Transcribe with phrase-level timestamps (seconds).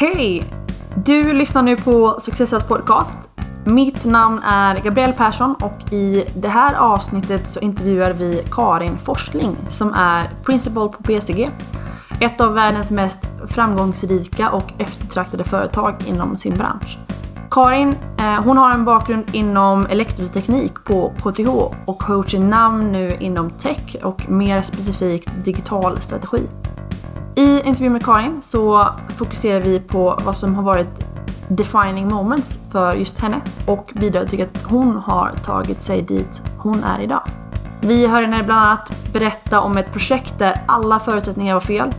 [0.00, 0.42] Hej!
[0.94, 3.16] Du lyssnar nu på Successas podcast.
[3.64, 9.56] Mitt namn är Gabrielle Persson och i det här avsnittet så intervjuar vi Karin Forsling
[9.68, 11.50] som är principal på BCG.
[12.20, 16.98] Ett av världens mest framgångsrika och eftertraktade företag inom sin bransch.
[17.50, 21.48] Karin eh, hon har en bakgrund inom elektroteknik på KTH
[21.86, 26.46] och coachar namn nu inom tech och mer specifikt digital strategi.
[27.34, 31.06] I intervjun med Karin så fokuserar vi på vad som har varit
[31.48, 36.84] defining moments för just henne och bidrar till att hon har tagit sig dit hon
[36.84, 37.22] är idag.
[37.80, 41.90] Vi hör henne bland annat berätta om ett projekt där alla förutsättningar var fel,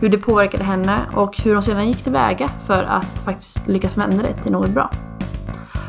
[0.00, 4.22] hur det påverkade henne och hur hon sedan gick tillväga för att faktiskt lyckas vända
[4.22, 4.90] det till något bra.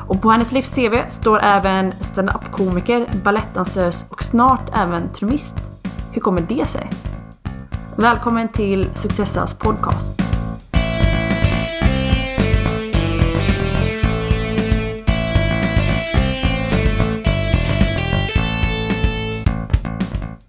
[0.07, 5.55] Och på hennes livs-TV står även stand-up-komiker, balettdansös och snart även trummist.
[6.11, 6.89] Hur kommer det sig?
[7.99, 10.13] Välkommen till Successas podcast.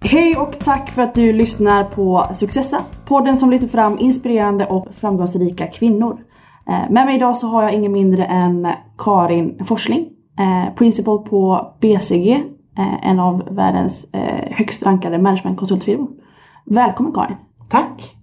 [0.01, 4.87] Hej och tack för att du lyssnar på Successa, podden som lyfter fram inspirerande och
[4.95, 6.21] framgångsrika kvinnor.
[6.67, 10.09] Eh, med mig idag så har jag ingen mindre än Karin Forsling,
[10.39, 12.31] eh, principal på BCG,
[12.79, 14.07] eh, en av världens
[14.51, 16.28] högst rankade managementkonsultfirmor.
[16.71, 17.37] Välkommen Karin!
[17.69, 18.17] Tack!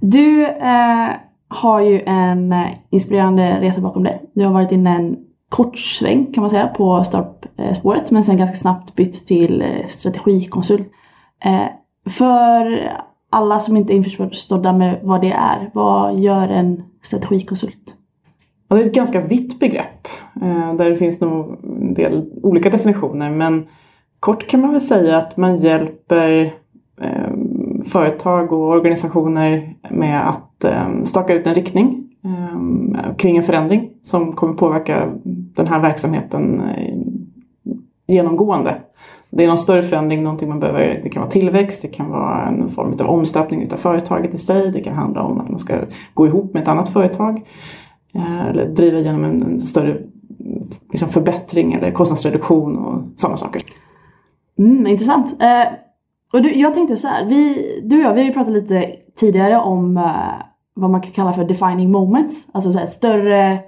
[0.00, 1.08] Du eh,
[1.48, 2.54] har ju en
[2.90, 4.30] inspirerande resa bakom dig.
[4.34, 5.16] Du har varit inne en
[5.48, 10.90] kort sväng kan man säga på startspåret men sen ganska snabbt bytt till strategikonsult.
[11.44, 11.66] Eh,
[12.10, 12.78] för
[13.30, 17.94] alla som inte är införstådda med vad det är, vad gör en strategikonsult?
[18.68, 20.08] Ja, det är ett ganska vitt begrepp
[20.42, 23.66] eh, där det finns nog en del olika definitioner men
[24.20, 26.52] kort kan man väl säga att man hjälper
[27.00, 27.31] eh,
[27.84, 34.32] företag och organisationer med att ehm, staka ut en riktning ehm, kring en förändring som
[34.32, 36.94] kommer påverka den här verksamheten eh,
[38.06, 38.76] genomgående.
[39.30, 42.46] Det är någon större förändring, någonting man behöver, det kan vara tillväxt, det kan vara
[42.46, 45.74] en form av omstöpning utav företaget i sig, det kan handla om att man ska
[46.14, 47.42] gå ihop med ett annat företag
[48.14, 49.96] eh, eller driva igenom en, en större
[50.90, 53.62] liksom förbättring eller kostnadsreduktion och sådana saker.
[54.58, 55.42] Mm, intressant.
[55.42, 55.72] Eh,
[56.32, 58.96] och du, jag tänkte så här, vi, du och jag vi har ju pratat lite
[59.16, 60.32] tidigare om uh,
[60.74, 62.48] vad man kan kalla för defining moments.
[62.52, 63.60] Alltså så här, större,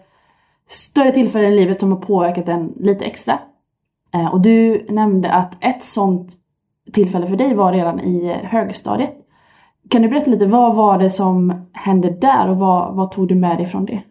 [0.69, 3.39] större tillfällen i livet som har påverkat en lite extra.
[4.15, 6.33] Uh, och du nämnde att ett sånt
[6.93, 9.15] tillfälle för dig var redan i högstadiet.
[9.91, 13.35] Kan du berätta lite, vad var det som hände där och vad, vad tog du
[13.35, 14.03] med dig från det?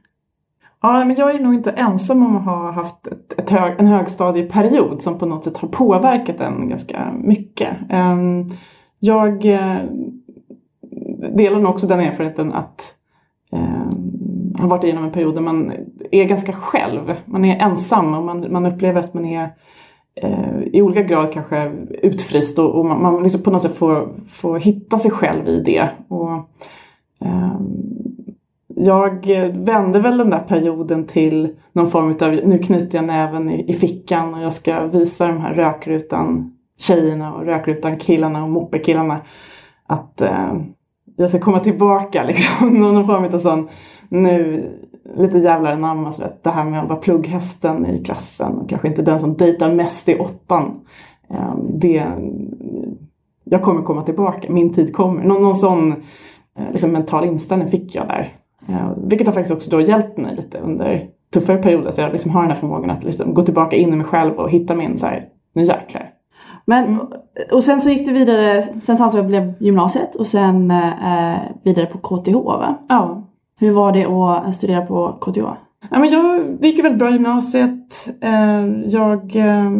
[0.85, 3.88] Ja, men jag är nog inte ensam om att ha haft ett, ett hög, en
[3.88, 7.77] högstadieperiod som på något sätt har påverkat en ganska mycket.
[7.89, 8.49] Ehm,
[8.99, 9.77] jag eh,
[11.35, 12.95] delar nog också den erfarenheten att
[13.51, 15.72] ehm, ha har varit igenom en period där man
[16.11, 17.16] är ganska själv.
[17.25, 19.49] Man är ensam och man, man upplever att man är
[20.16, 24.13] eh, i olika grad kanske utfryst och, och man, man liksom på något sätt får,
[24.29, 25.89] får hitta sig själv i det.
[26.07, 26.31] Och,
[27.25, 27.93] ehm,
[28.75, 33.69] jag vände väl den där perioden till någon form av, nu knyter jag näven i,
[33.69, 39.22] i fickan och jag ska visa de här rökrutan tjejerna och rökrutan killarna och moppekillarna
[39.88, 40.53] att eh,
[41.16, 42.69] jag ska komma tillbaka liksom.
[42.79, 43.67] någon form av sån,
[44.09, 44.69] nu
[45.16, 49.01] lite jävlar anamma så det här med att vara plugghästen i klassen och kanske inte
[49.01, 50.79] den som dejtar mest i åttan.
[51.29, 52.07] Eh, det,
[53.44, 55.23] jag kommer komma tillbaka, min tid kommer.
[55.23, 55.91] Någon, någon sån
[56.57, 58.34] eh, liksom, mental inställning fick jag där.
[58.68, 61.90] Eh, vilket har faktiskt också då hjälpt mig lite under tuffare perioder.
[61.90, 64.34] Att jag liksom har den här förmågan att liksom gå tillbaka in i mig själv
[64.34, 66.09] och hitta min så här, nu jäklar.
[66.66, 67.00] Men,
[67.52, 71.85] och sen så gick det vidare, sen sa att blev gymnasiet och sen eh, vidare
[71.85, 72.75] på KTH va?
[72.90, 73.28] Ja.
[73.59, 75.44] Hur var det att studera på KTH?
[75.90, 78.09] Ja, men jag, det gick väldigt bra i gymnasiet.
[78.22, 79.72] Eh, jag eh,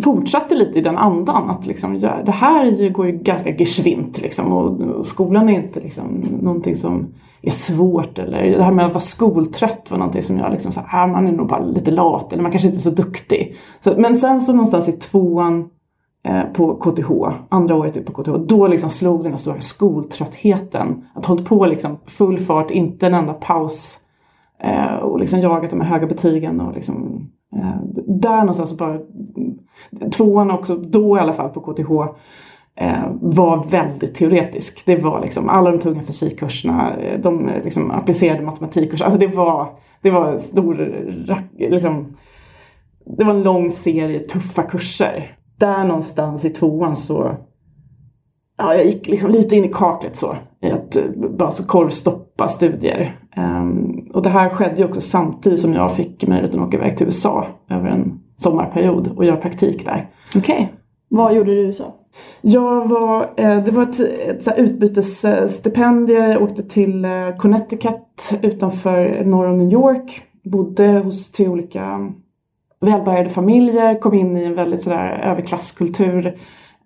[0.00, 1.50] fortsatte lite i den andan.
[1.50, 5.80] Att liksom, ja, det här går ju ganska geschwint liksom, och, och skolan är inte
[5.80, 7.06] liksom, någonting som
[7.46, 8.18] är svårt.
[8.18, 11.26] Eller det här med att vara skoltrött var någonting som jag liksom sa, ah, man
[11.26, 13.56] är nog bara lite lat eller man kanske inte är så duktig.
[13.80, 15.68] Så, men sen så någonstans i tvåan
[16.24, 17.10] eh, på KTH,
[17.48, 21.04] andra året typ på KTH, då liksom slog den här stora skoltröttheten.
[21.14, 23.98] Att hållit på liksom full fart, inte en enda paus.
[24.62, 27.26] Eh, och liksom jagat de här höga betygen och liksom
[27.56, 31.90] eh, där någonstans bara mm, tvåan också, då i alla fall på KTH
[32.80, 34.86] Eh, var väldigt teoretisk.
[34.86, 39.04] Det var liksom alla de tunga fysikkurserna, eh, de eh, liksom applicerade matematikkurser.
[39.04, 39.68] Alltså det var,
[40.02, 40.94] det var stor,
[41.58, 42.16] liksom,
[43.18, 45.32] det var en lång serie tuffa kurser.
[45.58, 47.36] Där någonstans i tvåan så
[48.58, 50.36] ja, jag gick liksom lite in i kaklet så.
[50.62, 50.96] I att
[51.38, 53.20] bara så korvstoppa studier.
[53.36, 56.96] Um, och det här skedde ju också samtidigt som jag fick möjligheten att åka iväg
[56.96, 60.10] till USA över en sommarperiod och göra praktik där.
[60.36, 60.40] Okej.
[60.40, 60.75] Okay.
[61.08, 61.94] Vad gjorde du i USA?
[62.40, 66.30] Jag var, eh, det var ett, ett utbytesstipendium.
[66.30, 70.22] Jag åkte till eh, Connecticut utanför norr om New York.
[70.44, 72.12] Bodde hos tre olika
[72.80, 74.00] välbärgade familjer.
[74.00, 76.38] Kom in i en väldigt sådär överklasskultur.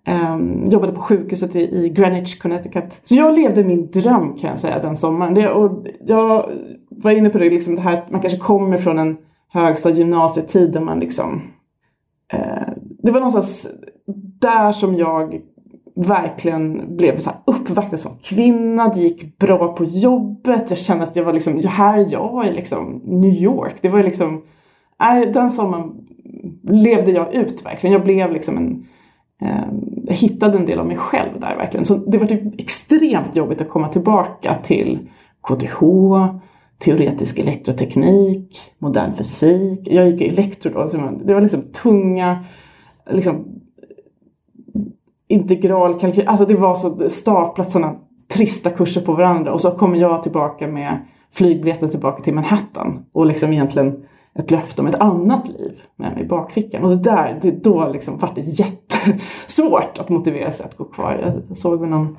[0.07, 3.01] Um, jobbade på sjukhuset i, i, Greenwich, Connecticut.
[3.03, 5.33] Så jag levde min dröm kan jag säga den sommaren.
[5.33, 6.49] Det, och jag
[6.89, 9.17] var inne på det, liksom det här man kanske kommer från en
[9.49, 11.41] högstad gymnasietid där man liksom
[12.33, 12.73] eh,
[13.03, 13.67] Det var någonstans
[14.15, 15.41] där som jag
[15.95, 18.93] verkligen blev så här uppvaktad som kvinna.
[18.93, 20.69] Det gick bra på jobbet.
[20.69, 23.75] Jag kände att jag var liksom, här är jag i liksom New York.
[23.81, 24.41] Det var liksom,
[25.33, 25.91] den sommaren
[26.63, 27.93] levde jag ut verkligen.
[27.93, 28.85] Jag blev liksom en,
[29.41, 29.67] eh,
[30.03, 31.85] jag hittade en del av mig själv där verkligen.
[31.85, 35.09] Så det var typ extremt jobbigt att komma tillbaka till
[35.47, 35.79] KTH,
[36.77, 39.79] teoretisk elektroteknik, modern fysik.
[39.83, 42.43] Jag gick i elektro då, så det var liksom tunga,
[43.09, 43.60] liksom
[45.31, 47.95] integralkalkyl, alltså det var så staplat sådana
[48.33, 53.25] trista kurser på varandra och så kommer jag tillbaka med flygbiljetten tillbaka till Manhattan och
[53.25, 54.03] liksom egentligen
[54.35, 56.83] ett löfte om ett annat liv med mig i bakfickan.
[56.83, 61.41] Och det där, det då liksom vart det jättesvårt att motivera sig att gå kvar.
[61.47, 62.17] Jag såg väl någon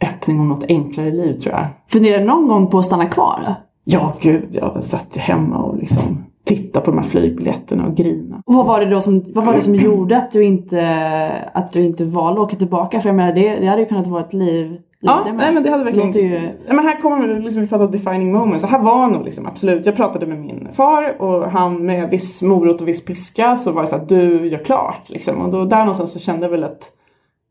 [0.00, 1.66] öppning om något enklare liv tror jag.
[1.88, 3.54] Funderade du någon gång på att stanna kvar?
[3.84, 8.42] Ja, gud, jag satt ju hemma och liksom titta på de här flygbiljetterna och grina.
[8.46, 11.72] Och vad var det då som, vad var det som gjorde att du inte, att
[11.72, 13.00] du inte valde att åka tillbaka?
[13.00, 15.70] För jag menar det, det hade ju kunnat vara ett liv Ja, nej, men det
[15.70, 16.12] hade verkligen...
[16.12, 16.52] Det ju...
[16.66, 18.62] men här kommer liksom, vi pratar defining moments.
[18.62, 19.86] Så här var nog liksom, absolut.
[19.86, 23.82] Jag pratade med min far och han med viss morot och viss piska så var
[23.82, 25.08] det så att du gör klart.
[25.08, 25.42] Liksom.
[25.42, 26.90] Och då, där någonstans så kände jag väl att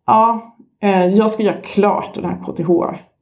[0.07, 2.37] ja, eh, jag ska göra klart den här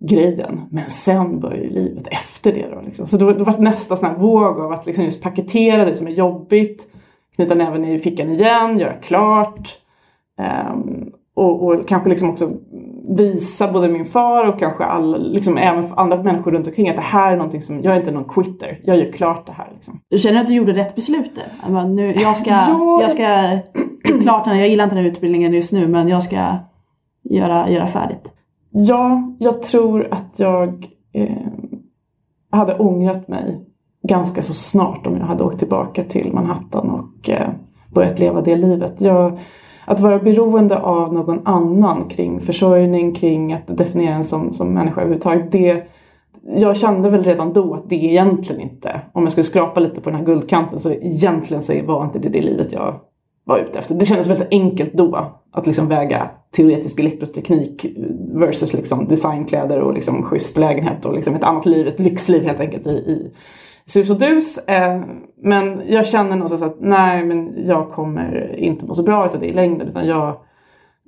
[0.04, 0.62] KTH-grejen.
[0.70, 2.82] Men sen börjar ju livet efter det då.
[2.82, 3.08] Liksom.
[3.08, 6.12] Så då, då var nästa sån våg av att liksom just paketera det som är
[6.12, 6.88] jobbigt.
[7.36, 9.78] Knyta näven i fickan igen, göra klart.
[10.72, 12.52] Um, och, och, kanske liksom också
[13.18, 17.02] visa både min far och kanske alla, liksom även andra människor runt omkring att det
[17.02, 19.70] här är någonting som, jag är inte någon quitter, jag gör klart det här.
[19.74, 20.00] Liksom.
[20.10, 21.86] Du känner att du gjorde rätt beslut där?
[21.86, 23.02] Nu, jag ska, ja.
[23.02, 23.60] jag ska
[24.22, 26.58] klart jag gillar inte den här utbildningen just nu men jag ska
[27.24, 28.34] göra, göra färdigt.
[28.76, 31.48] Ja, jag tror att jag eh,
[32.52, 33.66] hade ångrat mig
[34.08, 37.50] ganska så snart om jag hade åkt tillbaka till Manhattan och eh,
[37.94, 39.02] börjat leva det livet.
[39.02, 39.40] Jag,
[39.86, 45.02] att vara beroende av någon annan kring försörjning, kring att definiera en som, som människa
[45.02, 45.52] överhuvudtaget.
[45.52, 45.84] Det,
[46.44, 50.10] jag kände väl redan då att det egentligen inte, om jag skulle skrapa lite på
[50.10, 53.00] den här guldkanten, så egentligen så var inte det det livet jag
[53.44, 53.96] var ute efter.
[53.96, 57.86] Det kändes väldigt enkelt då att liksom väga teoretisk elektroteknik
[58.34, 62.60] versus liksom designkläder och liksom schysst lägenhet och liksom ett annat liv, ett lyxliv helt
[62.60, 63.32] enkelt i, i
[63.86, 64.58] sus och dus.
[64.58, 65.02] Eh,
[65.42, 69.46] men jag känner någonstans att nej, men jag kommer inte må så bra av det
[69.46, 70.38] i längden utan jag,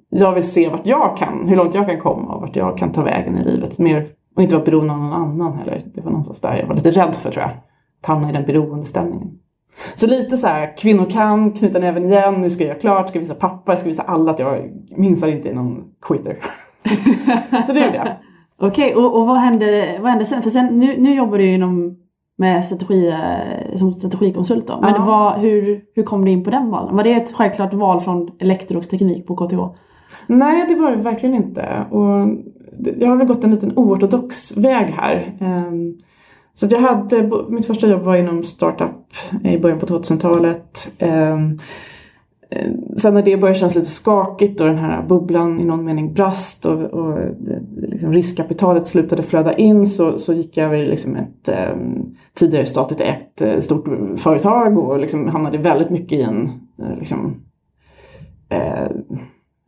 [0.09, 2.91] jag vill se vart jag kan, hur långt jag kan komma och vart jag kan
[2.91, 3.79] ta vägen i livet.
[3.79, 5.81] Mer, och inte vara beroende av någon annan heller.
[5.93, 7.51] Det var någonstans där jag var lite rädd för tror jag.
[8.01, 9.39] Att hamna i den beroendeställningen.
[9.95, 13.19] Så lite så här, kvinnor kan, knyta näven igen, nu ska jag göra klart, ska
[13.19, 16.37] visa pappa, jag ska visa alla att jag minst inte är någon quitter.
[17.67, 18.07] så det gjorde jag.
[18.57, 20.41] Okej, okay, och, och vad, hände, vad hände sen?
[20.41, 21.97] För sen, nu, nu jobbar du inom
[22.37, 24.79] med strategi, eh, som strategikonsult då.
[24.81, 25.05] Men ja.
[25.05, 26.95] vad, hur, hur kom du in på den valen?
[26.95, 29.59] Var det ett självklart val från elektroteknik på KTH?
[30.27, 31.85] Nej, det var det verkligen inte.
[31.91, 32.27] Och
[32.97, 35.33] jag har väl gått en liten oortodox väg här.
[36.55, 40.93] Så jag hade, mitt första jobb var inom startup i början på 2000-talet.
[40.99, 41.59] Ehm,
[42.49, 46.13] eh, sen när det började kännas lite skakigt och den här bubblan i någon mening
[46.13, 47.31] brast och, och eh,
[47.75, 51.75] liksom riskkapitalet slutade flöda in så, så gick jag över i liksom ett eh,
[52.33, 53.85] tidigare statligt ägt eh, stort
[54.17, 57.35] företag och liksom hamnade väldigt mycket i en eh, liksom,
[58.49, 58.87] eh,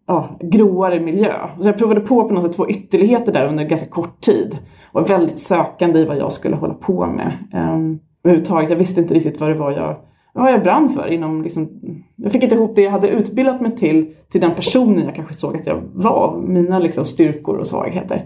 [0.07, 1.33] ja, gråare miljö.
[1.61, 4.57] Så jag provade på på något sätt två ytterligheter där under ganska kort tid
[4.91, 7.31] och var väldigt sökande i vad jag skulle hålla på med.
[7.53, 9.97] Um, överhuvudtaget, jag visste inte riktigt vad det var jag,
[10.33, 11.07] vad jag brann för.
[11.07, 11.69] Inom liksom,
[12.15, 15.33] jag fick inte ihop det jag hade utbildat mig till, till den personen jag kanske
[15.33, 16.41] såg att jag var.
[16.47, 18.25] Mina liksom, styrkor och svagheter.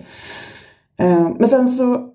[1.00, 2.10] Um, men sen så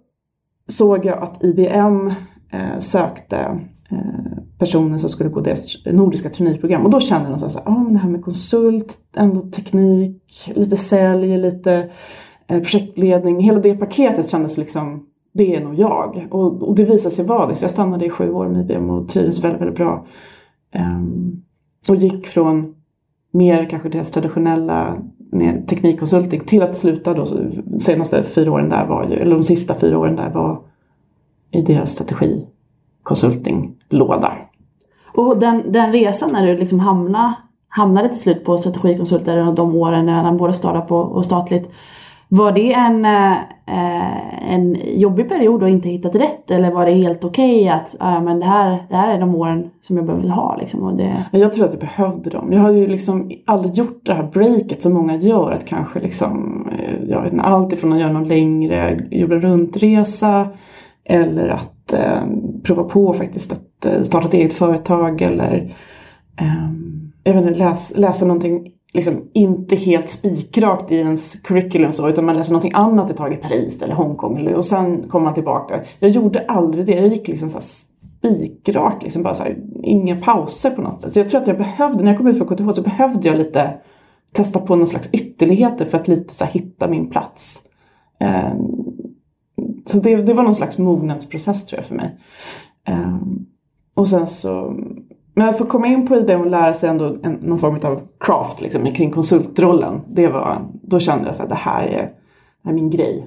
[0.69, 2.13] såg jag att IBM uh,
[2.53, 6.85] eh, sökte personen personer som skulle gå deras nordiska traineeprogram.
[6.85, 11.39] Och då kände jag någonstans att ah, det här med konsult, ändå teknik, lite sälj,
[11.39, 11.91] lite
[12.47, 16.27] eh, projektledning, hela det paketet kändes liksom, det är nog jag.
[16.31, 17.55] Och, och det visade sig vara det.
[17.55, 20.07] Så jag stannade i sju år med IBM och trivdes väldigt, väldigt bra.
[20.75, 21.43] Um,
[21.89, 22.75] och gick från
[23.33, 24.97] mer kanske deras traditionella
[25.67, 27.39] teknikkonsulting till att sluta då, så
[27.79, 30.61] senaste fyra åren där var ju, eller de sista fyra åren där var
[31.51, 32.47] i deras strategi
[33.15, 34.33] strategikonsultinglåda.
[35.15, 37.35] Och den, den resan när du liksom hamnade,
[37.69, 41.71] hamnade till slut på strategikonsulter och de åren när han både startup och, och statligt.
[42.29, 47.25] Var det en, eh, en jobbig period och inte hittat rätt eller var det helt
[47.25, 50.29] okej okay att ah, men det, här, det här är de åren som jag behöver
[50.29, 50.57] ha?
[50.57, 51.25] Liksom, och det...
[51.31, 52.53] Jag tror att jag behövde dem.
[52.53, 55.51] Jag har ju liksom aldrig gjort det här breaket som många gör.
[55.51, 60.49] Att kanske liksom, eh, jag vet inte, allt ifrån att göra någon längre jorden runt-resa
[61.05, 62.23] eller att eh,
[62.63, 65.77] prova på faktiskt att eh, starta ett eget företag eller
[66.41, 66.73] eh,
[67.25, 72.25] jag vet inte, läs, läsa någonting liksom inte helt spikrakt i ens curriculum så, utan
[72.25, 75.35] man läser någonting annat ett tag i Paris eller Hongkong eller, och sen kommer man
[75.35, 75.81] tillbaka.
[75.99, 76.93] Jag gjorde aldrig det.
[76.93, 81.13] Jag gick liksom så spikrakt, liksom bara så här, inga pauser på något sätt.
[81.13, 83.39] Så jag tror att jag behövde, när jag kom ut från KTH så behövde jag
[83.39, 83.75] lite
[84.33, 87.63] testa på någon slags ytterligheter för att lite så här, hitta min plats.
[88.21, 88.55] Eh,
[89.87, 92.17] så det, det var någon slags mognadsprocess tror jag för mig.
[92.89, 93.17] Eh,
[93.95, 94.77] och sen så
[95.39, 98.01] men att få komma in på IBM och lära sig ändå en, någon form av
[98.21, 100.01] craft liksom, kring konsultrollen.
[100.09, 102.11] Det var, då kände jag att det här är, det
[102.65, 103.27] här är min grej.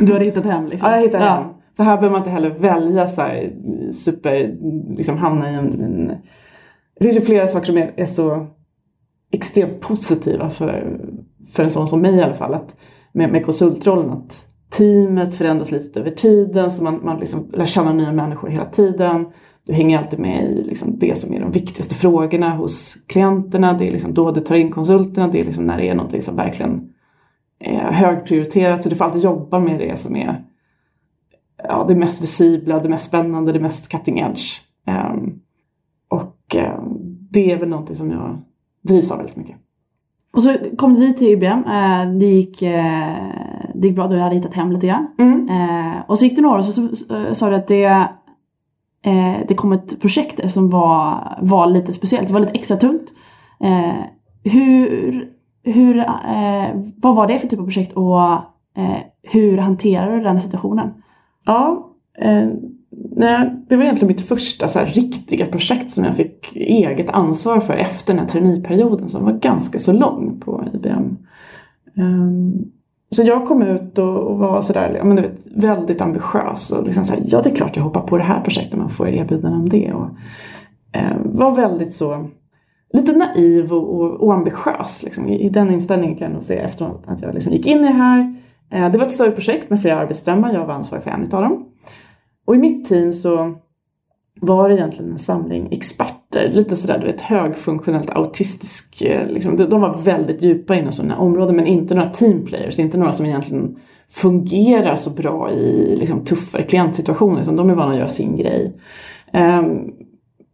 [0.00, 0.90] Du hade hittat hem liksom?
[0.90, 1.30] Ja, jag hittade ja.
[1.30, 1.44] hem.
[1.76, 3.52] För här behöver man inte heller välja så här,
[3.92, 4.56] super,
[4.96, 6.06] liksom hamna i en, en...
[6.98, 8.46] Det finns ju flera saker som är, är, så
[9.30, 11.00] extremt positiva för,
[11.52, 12.54] för en sån som mig i alla fall.
[12.54, 12.76] Att
[13.12, 14.46] med, med konsultrollen att
[14.76, 19.26] teamet förändras lite över tiden så man, man liksom lär känna nya människor hela tiden
[19.66, 23.72] du hänger alltid med i liksom det som är de viktigaste frågorna hos klienterna.
[23.72, 25.28] Det är liksom då du tar in konsulterna.
[25.28, 26.92] Det är liksom när det är någonting som verkligen
[27.58, 28.82] är högprioriterat.
[28.82, 30.44] Så du får alltid jobba med det som är
[31.56, 34.60] ja, det mest visibla, det mest spännande, det mest cutting edge.
[34.86, 35.40] Um,
[36.08, 36.98] och um,
[37.30, 38.38] det är väl någonting som jag
[38.82, 39.56] drivs av väldigt mycket.
[40.34, 41.64] Och så kom du till IBM.
[41.64, 43.16] Eh, det, gick, eh,
[43.74, 45.06] det gick bra, du hade hittat hem lite grann.
[45.18, 45.48] Mm.
[45.48, 46.88] Eh, och så gick det några år och så
[47.34, 48.08] sa du att det
[49.48, 53.12] det kom ett projekt som var, var lite speciellt, det var lite extra tungt.
[54.44, 55.28] Hur,
[55.62, 56.04] hur,
[56.96, 58.18] vad var det för typ av projekt och
[59.22, 60.94] hur hanterade du den situationen?
[61.44, 61.90] Ja,
[63.16, 67.60] nej, det var egentligen mitt första så här, riktiga projekt som jag fick eget ansvar
[67.60, 70.90] för efter den här traineeperioden som var ganska så lång på IBM.
[70.92, 71.16] Um,
[71.96, 72.64] ehm,
[73.10, 76.86] så jag kom ut och, och var sådär, ja, men du vet, väldigt ambitiös och
[76.86, 79.08] liksom såhär, ja det är klart jag hoppar på det här projektet om jag får
[79.08, 79.92] erbjudande om det.
[79.92, 80.08] Och,
[80.92, 82.26] eh, var väldigt så,
[82.92, 85.02] lite naiv och, och, och ambitiös.
[85.02, 85.28] Liksom.
[85.28, 87.82] I, I, den inställningen kan jag nog se efter att jag liksom gick in i
[87.82, 88.36] det här.
[88.70, 91.42] Eh, det var ett större projekt med flera arbetsströmmar, jag var ansvarig för en av
[91.42, 91.66] dem.
[92.44, 93.54] Och i mitt team så
[94.40, 99.80] var det egentligen en samling experter, lite sådär du vet högfunktionellt autistisk, eh, liksom, de
[99.80, 103.76] var väldigt djupa inom sådana områden men inte några teamplayers, inte några som egentligen
[104.08, 108.76] fungerar så bra i liksom, tuffare klientsituationer, utan de är vana att göra sin grej.
[109.32, 109.92] Ehm,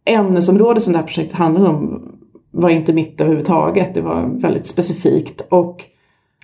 [0.05, 2.11] Ämnesområdet som det här projektet handlade om
[2.51, 5.85] var inte mitt överhuvudtaget, det var väldigt specifikt och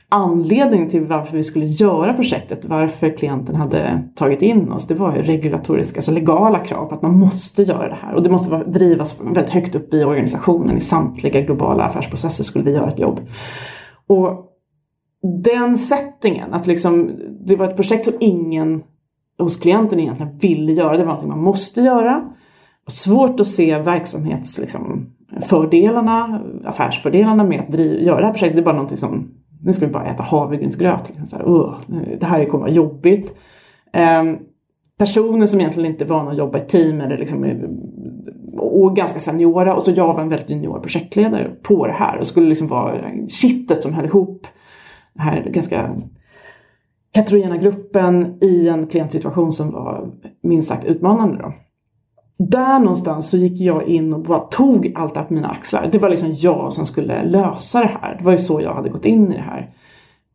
[0.09, 5.15] anledningen till varför vi skulle göra projektet, varför klienten hade tagit in oss, det var
[5.15, 8.13] ju regulatoriska, alltså legala krav på att man måste göra det här.
[8.13, 12.71] Och det måste drivas väldigt högt upp i organisationen, i samtliga globala affärsprocesser skulle vi
[12.71, 13.19] göra ett jobb.
[14.07, 14.45] Och
[15.43, 17.11] den settingen, att liksom,
[17.45, 18.83] det var ett projekt som ingen
[19.39, 22.29] hos klienten egentligen ville göra, det var någonting man måste göra.
[22.87, 28.55] Svårt att se verksamhetsfördelarna, liksom, affärsfördelarna med att driva, göra det här projektet.
[28.55, 31.07] Det är bara någonting som nu ska vi bara äta havregrynsgröt.
[31.07, 31.79] Liksom så här, uh,
[32.19, 33.35] det här kommer vara jobbigt.
[33.93, 34.39] Um,
[34.97, 37.45] personer som egentligen inte är vana att jobba i team eller liksom,
[38.57, 42.27] och ganska seniora och så jag var en väldigt junior projektledare på det här och
[42.27, 44.47] skulle liksom vara kittet som höll ihop
[45.13, 45.95] den här ganska
[47.13, 50.11] heterogena gruppen i en klientsituation som var
[50.43, 51.37] minst sagt utmanande.
[51.37, 51.53] Då.
[52.37, 55.89] Där någonstans så gick jag in och bara tog allt det här på mina axlar.
[55.91, 58.15] Det var liksom jag som skulle lösa det här.
[58.17, 59.73] Det var ju så jag hade gått in i det här.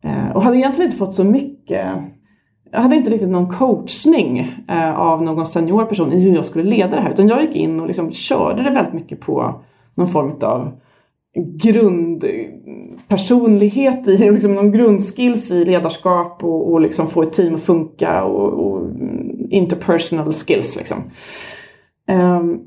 [0.03, 1.87] Eh, och hade egentligen inte fått så mycket
[2.73, 6.69] jag hade inte riktigt någon coachning eh, av någon senior person i hur jag skulle
[6.69, 7.11] leda det här.
[7.11, 9.61] Utan jag gick in och liksom körde det väldigt mycket på
[9.95, 10.71] någon form av
[11.63, 18.23] grundpersonlighet i, liksom någon grundskills i ledarskap och, och liksom få ett team att funka
[18.23, 20.77] och, och mm, interpersonal skills.
[20.77, 20.97] Liksom.
[22.07, 22.59] Ehm,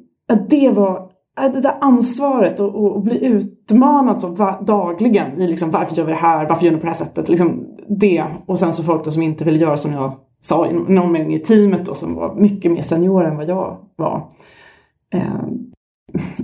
[0.48, 6.04] det var äh, det där ansvaret och bli utmanad så dagligen i liksom, varför gör
[6.04, 7.28] vi det här, varför gör ni på det här sättet.
[7.28, 11.12] Liksom det och sen så folk då som inte ville göra som jag sa, någon
[11.12, 14.28] mening i teamet då som var mycket mer seniora än vad jag var.
[15.14, 15.46] Eh,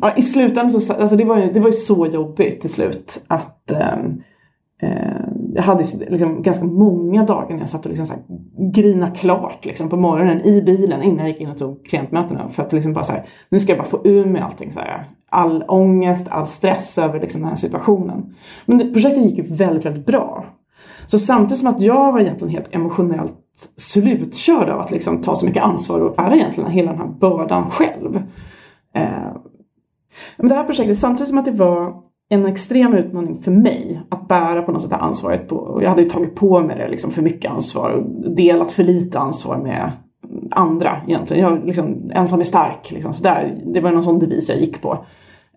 [0.01, 3.25] ja, I slutändan så, alltså det var, ju, det var ju så jobbigt till slut
[3.29, 3.99] att eh,
[4.83, 8.23] eh, jag hade liksom ganska många dagar när jag satt och liksom så här
[8.73, 12.49] grina klart liksom på morgonen i bilen innan jag gick in och tog klientmötena.
[12.49, 14.73] För att liksom bara så här, nu ska jag bara få ur mig allting.
[14.73, 18.35] Så här, all ångest, all stress över liksom den här situationen.
[18.67, 20.45] Men det, projektet gick ju väldigt, väldigt bra.
[21.07, 23.35] Så samtidigt som att jag var egentligen helt emotionellt
[23.77, 27.71] slutkörd av att liksom ta så mycket ansvar och bära egentligen hela den här bördan
[27.71, 28.17] själv.
[28.95, 29.37] Eh,
[30.37, 31.95] men det här projektet, samtidigt som att det var
[32.33, 35.49] en extrem utmaning för mig att bära på något sätt ansvaret.
[35.49, 38.83] På, jag hade ju tagit på mig det liksom för mycket ansvar och delat för
[38.83, 39.93] lite ansvar med
[40.51, 41.43] andra egentligen.
[41.43, 42.91] Jag liksom, ensam är stark.
[42.91, 45.05] Liksom, så där, det var någon sån devis jag gick på.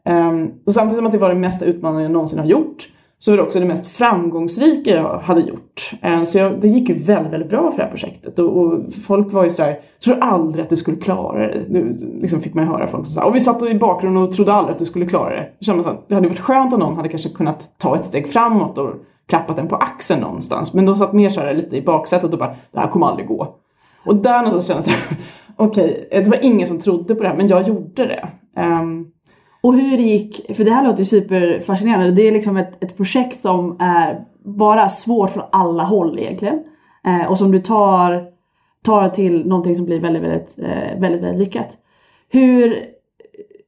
[0.10, 2.88] Um, och samtidigt som att det var det mesta utmaningen jag någonsin har gjort
[3.20, 5.92] så var det också det mest framgångsrika jag hade gjort.
[6.02, 8.40] Eh, så jag, det gick ju väldigt, väldigt bra för det här projektet.
[8.40, 11.66] Och, och folk var ju sådär, tror aldrig att du skulle klara det.
[11.70, 14.54] Nu liksom fick man ju höra folk säga, och vi satt i bakgrunden och trodde
[14.54, 15.50] aldrig att du skulle klara det.
[15.60, 18.78] Så man, det hade varit skönt om någon hade kanske kunnat ta ett steg framåt
[18.78, 18.94] och
[19.28, 20.74] klappat en på axeln någonstans.
[20.74, 23.28] Men de satt mer så här lite i baksätet och bara, det här kommer aldrig
[23.28, 23.56] gå.
[24.06, 25.18] Och där någonstans kände jag såhär,
[25.56, 28.30] okej, okay, det var ingen som trodde på det här, men jag gjorde det.
[28.62, 29.12] Um,
[29.66, 32.12] och hur det gick, för det här låter superfascinerande.
[32.12, 36.60] Det är liksom ett, ett projekt som är bara svårt från alla håll egentligen.
[37.08, 38.28] Eh, och som du tar,
[38.84, 41.78] tar till någonting som blir väldigt, väldigt, eh, väldigt, väldigt lyckat.
[42.30, 42.76] Hur,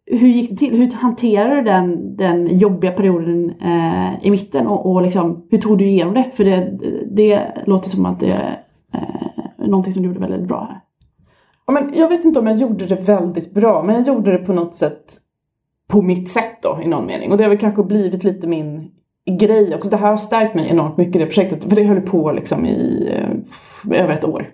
[0.06, 0.75] hur gick det till?
[0.75, 5.77] Hur hanterade du den, den jobbiga perioden eh, i mitten och, och liksom, hur tog
[5.77, 6.32] du igenom det?
[6.34, 6.77] För det,
[7.12, 8.60] det låter som att det är
[8.94, 10.80] eh, någonting som du gjorde väldigt bra här.
[11.68, 14.38] Ja, men jag vet inte om jag gjorde det väldigt bra, men jag gjorde det
[14.38, 15.26] på något sätt
[15.88, 17.32] på mitt sätt då i någon mening.
[17.32, 18.91] Och det har väl kanske blivit lite min
[19.39, 19.89] grej också.
[19.89, 21.63] Det här har stärkt mig enormt mycket det projektet.
[21.63, 24.50] För det höll på liksom i eh, över ett år.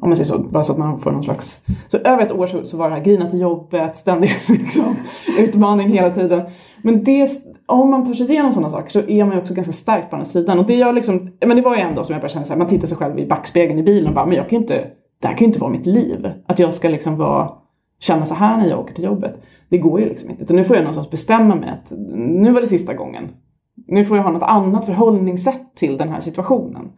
[0.00, 1.64] Om man säger så, bara så att man får någon slags...
[1.88, 4.96] Så över ett år så, så var det här grina till jobbet, ständig liksom,
[5.38, 6.42] utmaning hela tiden.
[6.82, 7.30] Men det,
[7.66, 10.16] om man tar sig igenom sådana saker så är man ju också ganska stark på
[10.16, 10.58] andra sidan.
[10.58, 12.52] Och det jag liksom, men det var ju en dag som jag började känna så
[12.52, 14.62] här, man tittar sig själv i backspegeln i bilen och bara, men jag kan ju
[14.62, 14.86] inte,
[15.22, 16.30] det här kan ju inte vara mitt liv.
[16.46, 17.50] Att jag ska liksom vara
[17.98, 19.42] känna så här när jag åker till jobbet.
[19.68, 20.42] Det går ju liksom inte.
[20.42, 23.28] Utan nu får jag någonstans bestämma mig att nu var det sista gången.
[23.86, 26.92] Nu får jag ha något annat förhållningssätt till den här situationen.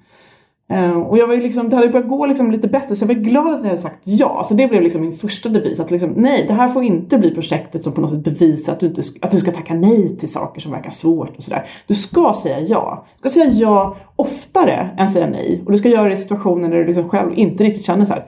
[0.70, 3.08] Eh, och jag var ju liksom, det hade börjat gå liksom lite bättre så jag
[3.08, 4.44] var glad att jag hade sagt ja.
[4.44, 5.80] Så det blev liksom min första devis.
[5.80, 8.80] Att liksom, nej, det här får inte bli projektet som på något sätt bevisar att
[8.80, 11.66] du, inte, att du ska tacka nej till saker som verkar svårt och sådär.
[11.86, 13.06] Du ska säga ja.
[13.22, 15.62] Du ska säga ja oftare än säga nej.
[15.66, 18.12] Och du ska göra det i situationer där du liksom själv inte riktigt känner så
[18.12, 18.24] här,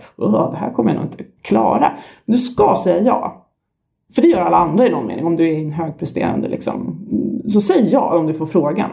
[0.51, 1.93] det här kommer jag nog inte klara.
[2.25, 3.47] Men du ska säga ja.
[4.15, 7.07] För det gör alla andra i någon mening om du är en högpresterande liksom.
[7.49, 8.91] Så säg ja om du får frågan.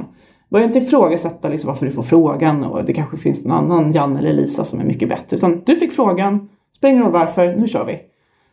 [0.50, 4.18] Börja inte ifrågasätta liksom varför du får frågan och det kanske finns någon annan Jan
[4.18, 5.38] eller Lisa som är mycket bättre.
[5.38, 8.00] Utan du fick frågan, spelar ingen roll varför, nu kör vi.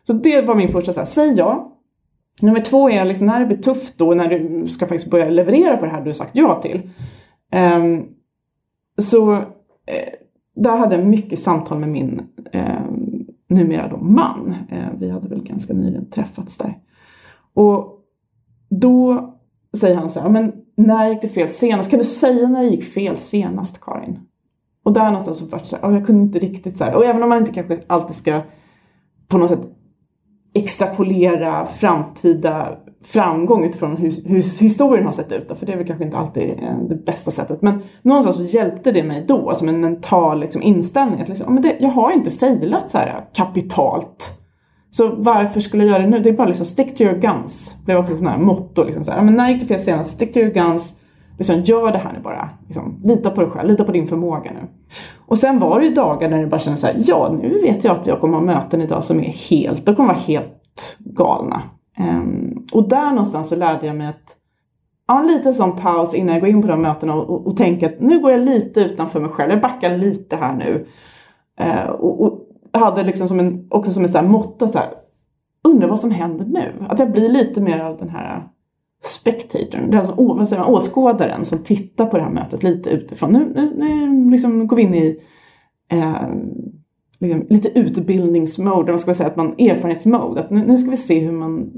[0.07, 1.71] Så det var min första, så här, säg ja.
[2.41, 5.77] Nummer två är liksom när det blir tufft då, när du ska faktiskt börja leverera
[5.77, 6.91] på det här du sagt ja till.
[7.77, 8.07] Um,
[8.99, 9.43] så uh,
[10.57, 12.23] där hade jag mycket samtal med min
[12.55, 12.91] uh,
[13.49, 14.55] numera då man.
[14.73, 16.79] Uh, vi hade väl ganska nyligen träffats där.
[17.55, 18.01] Och
[18.69, 19.31] då
[19.77, 21.91] säger han så här, men när gick det fel senast?
[21.91, 24.21] Kan du säga när det gick fel senast Karin?
[24.85, 27.23] Och där någonstans så vart så här, jag kunde inte riktigt så här, och även
[27.23, 28.43] om man inte kanske alltid ska
[29.29, 29.69] på något sätt
[30.55, 35.49] extrapolera framtida framgång utifrån hur, hur historien har sett ut.
[35.49, 37.63] Då, för det är väl kanske inte alltid eh, det bästa sättet.
[37.63, 41.21] Men någonstans så hjälpte det mig då som en mental liksom, inställning.
[41.21, 44.44] Att liksom, men det, jag har inte failat så här kapitalt
[44.97, 46.19] så varför skulle jag göra det nu?
[46.19, 47.77] Det är bara liksom stick to your guns.
[47.79, 48.85] Det blev också sån här motto.
[48.85, 50.15] Liksom så här, men när gick det fel senast?
[50.15, 51.01] Stick to your guns.
[51.39, 52.51] Liksom, gör det här nu bara.
[52.67, 54.69] Liksom, lita på dig själv, lita på din förmåga nu.
[55.27, 57.85] Och sen var det ju dagar när du bara kände så här, ja nu vet
[57.85, 61.63] jag att jag kommer ha möten idag som är helt, de kommer vara helt galna.
[61.99, 64.37] Um, och där någonstans så lärde jag mig att
[65.09, 67.57] ja, en liten sån paus innan jag går in på de mötena och, och, och
[67.57, 69.51] tänka att nu går jag lite utanför mig själv.
[69.51, 70.87] Jag backar lite här nu.
[71.61, 72.45] Uh, och, och
[72.79, 74.89] hade liksom som en, också som en här motto så här,
[75.65, 76.87] undrar vad som händer nu.
[76.89, 78.49] Att jag blir lite mer av den här
[79.05, 82.91] spectatorn, den som, alltså, vad säger man, åskådaren som tittar på det här mötet lite
[82.91, 83.33] utifrån.
[83.33, 85.21] Nu, nu, nu liksom går vi in i
[85.89, 86.29] eh,
[87.19, 90.41] liksom, lite utbildningsmode, vad ska man säga, att man erfarenhetsmode.
[90.41, 91.71] Att nu, nu, ska vi se hur man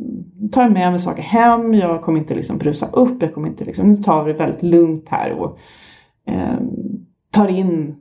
[0.53, 3.93] tar med mig saker hem, jag kommer inte liksom brusa upp, jag kommer inte liksom,
[3.93, 5.59] nu tar vi det väldigt lugnt här och
[6.27, 6.59] eh,
[7.31, 7.97] tar in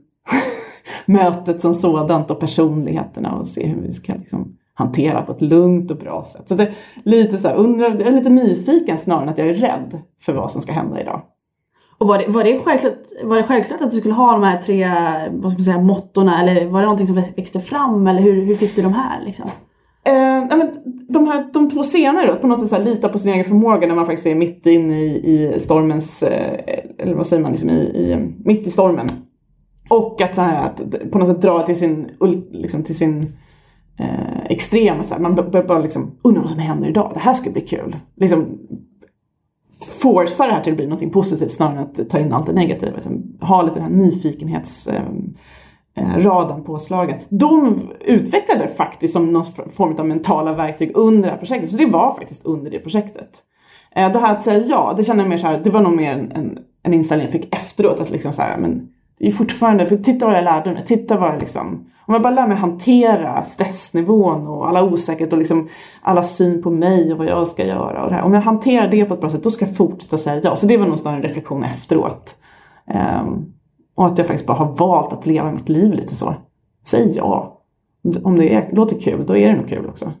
[1.06, 5.90] mötet som sådant och personligheterna och se hur vi ska liksom hantera på ett lugnt
[5.90, 6.48] och bra sätt.
[6.48, 9.48] Så det är lite så här, undrar, jag är lite nyfiken snarare än att jag
[9.48, 11.22] är rädd för vad som ska hända idag.
[11.98, 14.62] Och var det, var, det självklart, var det självklart att du skulle ha de här
[14.62, 14.88] tre
[15.30, 18.54] vad ska man säga, mottona eller var det någonting som växte fram eller hur, hur
[18.54, 19.24] fick du de här?
[19.26, 19.50] Liksom?
[20.06, 20.70] Eh, men
[21.08, 23.44] de, här, de två senare då, på något sätt så här, lita på sin egen
[23.44, 27.52] förmåga när man faktiskt är mitt inne i, i stormens eh, eller vad säger man,
[27.52, 29.08] liksom i, i, mitt i stormen.
[29.88, 32.10] Och att, så här, att på något sätt dra till sin,
[32.50, 33.36] liksom, till sin
[33.98, 35.02] eh, extrem.
[35.02, 37.60] Så här, man börjar bara liksom, undra vad som händer idag, det här ska bli
[37.60, 37.96] kul.
[38.16, 38.58] Liksom,
[40.00, 42.52] forsa det här till att bli något positivt snarare än att ta in allt det
[42.52, 42.98] negativa.
[42.98, 44.86] Utan ha lite den här nyfikenhets...
[44.86, 45.02] Eh,
[45.94, 47.18] eh raden påslagen.
[47.28, 51.70] De utvecklade faktiskt som någon form av mentala verktyg under det här projektet.
[51.70, 53.42] Så det var faktiskt under det projektet.
[53.94, 55.96] Eh, det här att säga ja, det kände jag mer så här, det var nog
[55.96, 58.00] mer en, en, en inställning jag fick efteråt.
[58.00, 58.88] Att liksom så här, men
[59.18, 62.22] det är fortfarande, för titta vad jag lärde mig, titta vad jag liksom om jag
[62.22, 65.68] bara lär mig hantera stressnivån och alla osäkerhet och liksom
[66.02, 68.22] alla syn på mig och vad jag ska göra och det här.
[68.22, 70.56] Om jag hanterar det på ett bra sätt då ska jag fortsätta säga ja.
[70.56, 72.36] Så det var nog snarare en reflektion efteråt.
[73.24, 73.52] Um,
[73.94, 76.34] och att jag faktiskt bara har valt att leva mitt liv lite så.
[76.84, 77.62] Säg ja.
[78.22, 80.12] Om det är, låter kul, då är det nog kul också.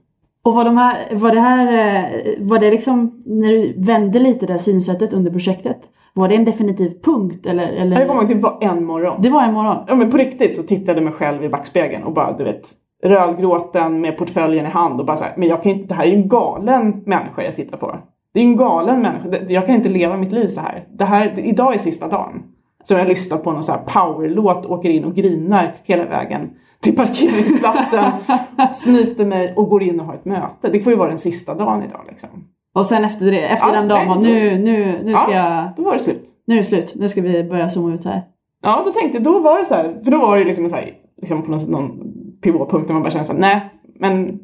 [0.42, 4.46] Och var, de här, var det här, eh, var det liksom, när du vände lite
[4.46, 5.78] det här synsättet under projektet,
[6.16, 7.68] var det en definitiv punkt eller?
[7.68, 7.98] eller?
[7.98, 9.22] Jag kommer ihåg, det var en morgon.
[9.22, 9.76] Det var en morgon?
[9.88, 12.70] Ja men på riktigt så tittade jag mig själv i backspegeln och bara du vet
[13.04, 16.08] rödgråten med portföljen i hand och bara såhär, men jag kan inte, det här är
[16.08, 17.98] ju en galen människa jag tittar på.
[18.34, 20.84] Det är en galen människa, jag kan inte leva mitt liv så här.
[20.92, 22.42] Det här, idag är sista dagen.
[22.84, 26.50] Så jag lyssnar på någon så här powerlåt, åker in och grinar hela vägen
[26.80, 28.04] till parkeringsplatsen,
[28.74, 30.68] snyter mig och går in och har ett möte.
[30.72, 32.28] Det får ju vara den sista dagen idag liksom.
[32.76, 35.70] Och sen efter det, efter ja, den dagen, nej, nu, nu, nu ska ja, jag...
[35.76, 36.24] då var det slut.
[36.46, 38.22] Nu är det slut, nu ska vi börja zooma ut här.
[38.62, 40.94] Ja, då tänkte då var det så här, för då var det liksom, så här,
[41.20, 42.12] liksom på något sätt någon
[42.42, 43.60] pivotpunkt där man bara kände såhär, nej,
[44.00, 44.40] men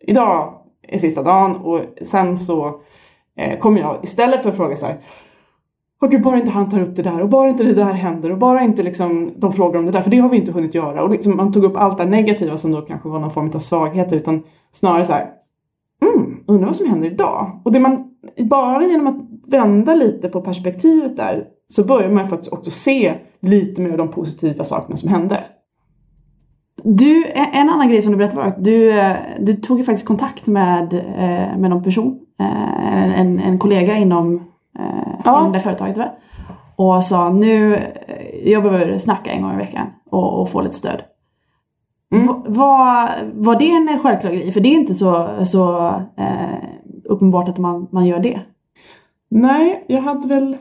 [0.00, 0.54] idag
[0.88, 2.80] är sista dagen och sen så
[3.36, 4.98] eh, kommer jag istället för att fråga så här,
[6.00, 8.32] och gud, bara inte han tar upp det där och bara inte det där händer
[8.32, 10.74] och bara inte liksom de frågar om det där för det har vi inte hunnit
[10.74, 11.02] göra.
[11.02, 13.58] Och liksom, man tog upp allt det negativa som då kanske var någon form av
[13.58, 15.39] svaghet utan snarare så här,
[16.00, 17.60] mm, undrar vad som händer idag.
[17.64, 18.04] Och det man,
[18.38, 23.80] bara genom att vända lite på perspektivet där så börjar man faktiskt också se lite
[23.80, 25.44] mer av de positiva sakerna som hände.
[26.82, 30.06] Du, en annan grej som du berättade var att du, eh, du tog ju faktiskt
[30.06, 34.50] kontakt med, eh, med någon person, eh, en, en kollega inom
[35.24, 35.40] ja.
[35.40, 35.98] inom det företaget.
[35.98, 36.10] Va?
[36.76, 40.74] Och sa nu, eh, jag behöver snacka en gång i veckan och, och få lite
[40.74, 41.02] stöd.
[42.14, 42.26] Mm.
[42.46, 44.50] Var, var det en självklar grej?
[44.52, 46.64] För det är inte så, så eh,
[47.04, 48.40] uppenbart att man, man gör det.
[49.30, 50.56] Nej, jag hade väl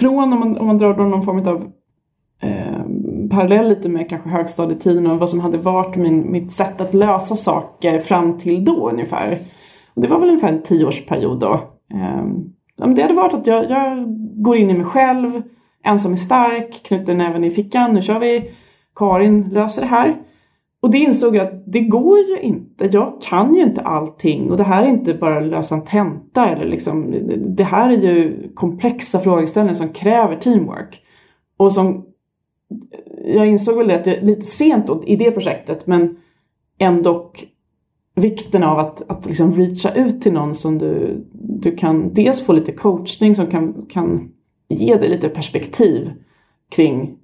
[0.00, 1.72] från om man, om man drar någon form av
[2.42, 2.84] eh,
[3.30, 7.36] parallell lite med kanske högstadietiden och vad som hade varit min, mitt sätt att lösa
[7.36, 9.38] saker fram till då ungefär.
[9.94, 11.52] Och det var väl ungefär en tioårsperiod då.
[11.94, 12.24] Eh,
[12.94, 14.04] det hade varit att jag, jag
[14.42, 15.42] går in i mig själv,
[15.84, 18.50] ensam är stark, knyter näven i fickan, nu kör vi,
[18.96, 20.16] Karin löser det här.
[20.80, 22.88] Och det insåg jag att det går ju inte.
[22.92, 26.64] Jag kan ju inte allting och det här är inte bara lösa en tenta eller
[26.64, 27.14] liksom.
[27.56, 31.02] Det här är ju komplexa frågeställningar som kräver teamwork.
[31.56, 32.06] Och som
[33.24, 36.16] jag insåg väl det att jag, lite sent i det projektet men
[36.78, 37.32] ändå
[38.14, 42.52] vikten av att, att liksom reacha ut till någon som du, du kan dels få
[42.52, 44.28] lite coachning som kan, kan
[44.68, 46.10] ge dig lite perspektiv
[46.70, 47.16] kring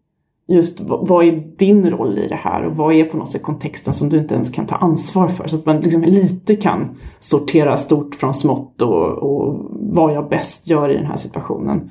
[0.48, 3.94] just vad är din roll i det här och vad är på något sätt kontexten
[3.94, 5.48] som du inte ens kan ta ansvar för.
[5.48, 10.68] Så att man liksom lite kan sortera stort från smått och, och vad jag bäst
[10.68, 11.90] gör i den här situationen.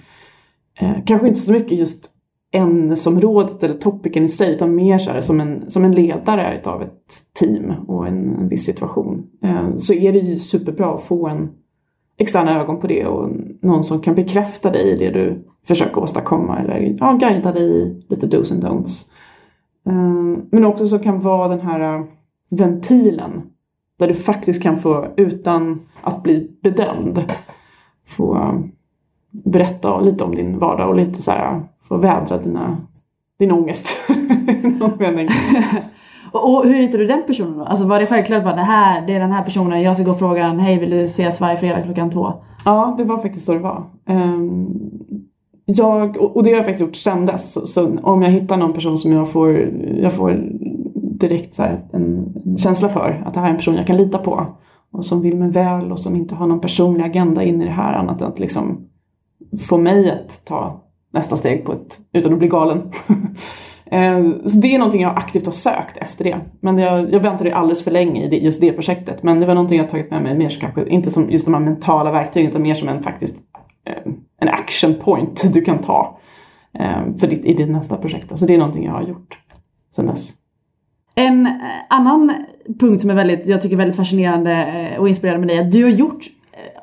[0.79, 2.09] Eh, kanske inte så mycket just
[2.53, 6.81] ämnesområdet eller topicen i sig utan mer så här, som, en, som en ledare utav
[6.81, 9.27] ett team och en, en viss situation.
[9.43, 11.49] Eh, så är det ju superbra att få en
[12.21, 13.29] externa ögon på det och
[13.61, 18.05] någon som kan bekräfta dig i det du försöker åstadkomma eller ja, guida dig i
[18.09, 19.09] lite dos and don'ts.
[19.87, 22.05] Eh, men också så kan vara den här eh,
[22.49, 23.41] ventilen
[23.99, 27.33] där du faktiskt kan få, utan att bli bedömd,
[28.07, 28.59] få eh,
[29.31, 32.77] berätta lite om din vardag och lite så här få vädra dina,
[33.39, 33.87] din ångest.
[34.63, 35.29] någon mening.
[36.31, 37.63] och, och, hur hittade du den personen då?
[37.63, 40.11] Alltså var det självklart bara det här, det är den här personen, jag ska gå
[40.11, 42.33] och fråga hej vill du ses varje fredag klockan två?
[42.65, 43.83] Ja, det var faktiskt så det var.
[44.09, 44.91] Um,
[45.65, 47.53] jag, och det har jag faktiskt gjort sedan dess.
[47.53, 49.69] Så, så, om jag hittar någon person som jag får,
[50.01, 50.43] jag får
[51.19, 54.17] direkt så en, en, känsla för att det här är en person jag kan lita
[54.17, 54.45] på
[54.91, 57.71] och som vill mig väl och som inte har någon personlig agenda in i det
[57.71, 58.87] här annat än att liksom
[59.59, 62.91] få mig att ta nästa steg på ett, utan att bli galen.
[63.91, 66.39] Eh, så det är någonting jag aktivt har sökt efter det.
[66.59, 69.23] Men jag, jag väntade alldeles för länge i det, just det projektet.
[69.23, 71.61] Men det var någonting jag tagit med mig mer kanske, inte som just de här
[71.61, 73.37] mentala verktygen utan mer som en faktiskt
[73.87, 76.19] eh, en action point du kan ta
[76.79, 78.39] eh, för ditt, i ditt nästa projekt.
[78.39, 79.39] Så det är någonting jag har gjort
[79.95, 80.33] sedan dess.
[81.15, 81.49] En
[81.89, 82.33] annan
[82.79, 85.83] punkt som är väldigt, jag tycker väldigt fascinerande och inspirerande med dig är att du
[85.83, 86.29] har gjort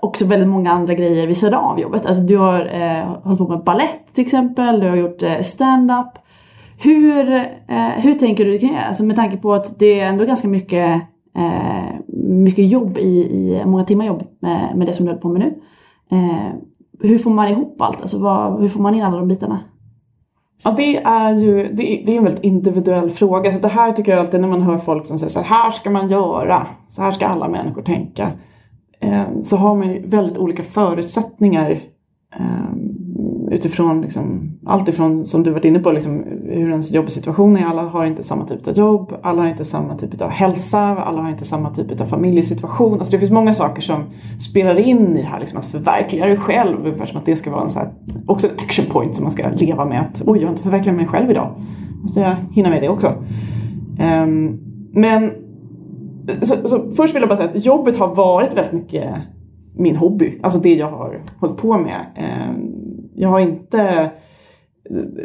[0.00, 2.06] också väldigt många andra grejer vid sidan av jobbet.
[2.06, 6.18] Alltså du har eh, hållit på med ballett till exempel, du har gjort eh, stand-up.
[6.80, 7.34] Hur,
[7.68, 8.84] eh, hur tänker du kring det?
[8.84, 11.02] Alltså med tanke på att det är ändå ganska mycket,
[11.36, 15.28] eh, mycket jobb i, i, många timmar jobb med, med det som du håller på
[15.28, 15.60] med nu.
[16.16, 16.52] Eh,
[17.00, 18.00] hur får man ihop allt?
[18.00, 19.60] Alltså vad, hur får man in alla de bitarna?
[20.62, 23.52] Ja, det är ju det är, det är en väldigt individuell fråga.
[23.52, 25.70] Så det här tycker jag alltid när man hör folk som säger så här, här
[25.70, 28.30] ska man göra, så här ska alla människor tänka.
[29.00, 31.70] Eh, så har man ju väldigt olika förutsättningar
[32.36, 32.74] eh,
[33.50, 37.64] utifrån liksom, allt ifrån som du varit inne på, liksom, hur ens jobbsituation är.
[37.64, 41.22] Alla har inte samma typ av jobb, alla har inte samma typ av hälsa, alla
[41.22, 42.92] har inte samma typ av familjesituation.
[42.92, 44.02] Alltså det finns många saker som
[44.40, 46.78] spelar in i det här, liksom, att förverkliga dig själv.
[46.80, 47.92] Ungefär som att det ska vara en så här,
[48.26, 50.00] också en action point som man ska leva med.
[50.00, 51.54] Att oj, jag har inte förverkligat mig själv idag.
[52.02, 53.14] Måste jag hinna med det också.
[54.00, 54.60] Um,
[54.92, 55.30] men
[56.42, 59.14] så, så först vill jag bara säga att jobbet har varit väldigt mycket
[59.78, 62.06] min hobby, alltså det jag har hållit på med.
[62.50, 62.77] Um,
[63.18, 64.10] jag har inte...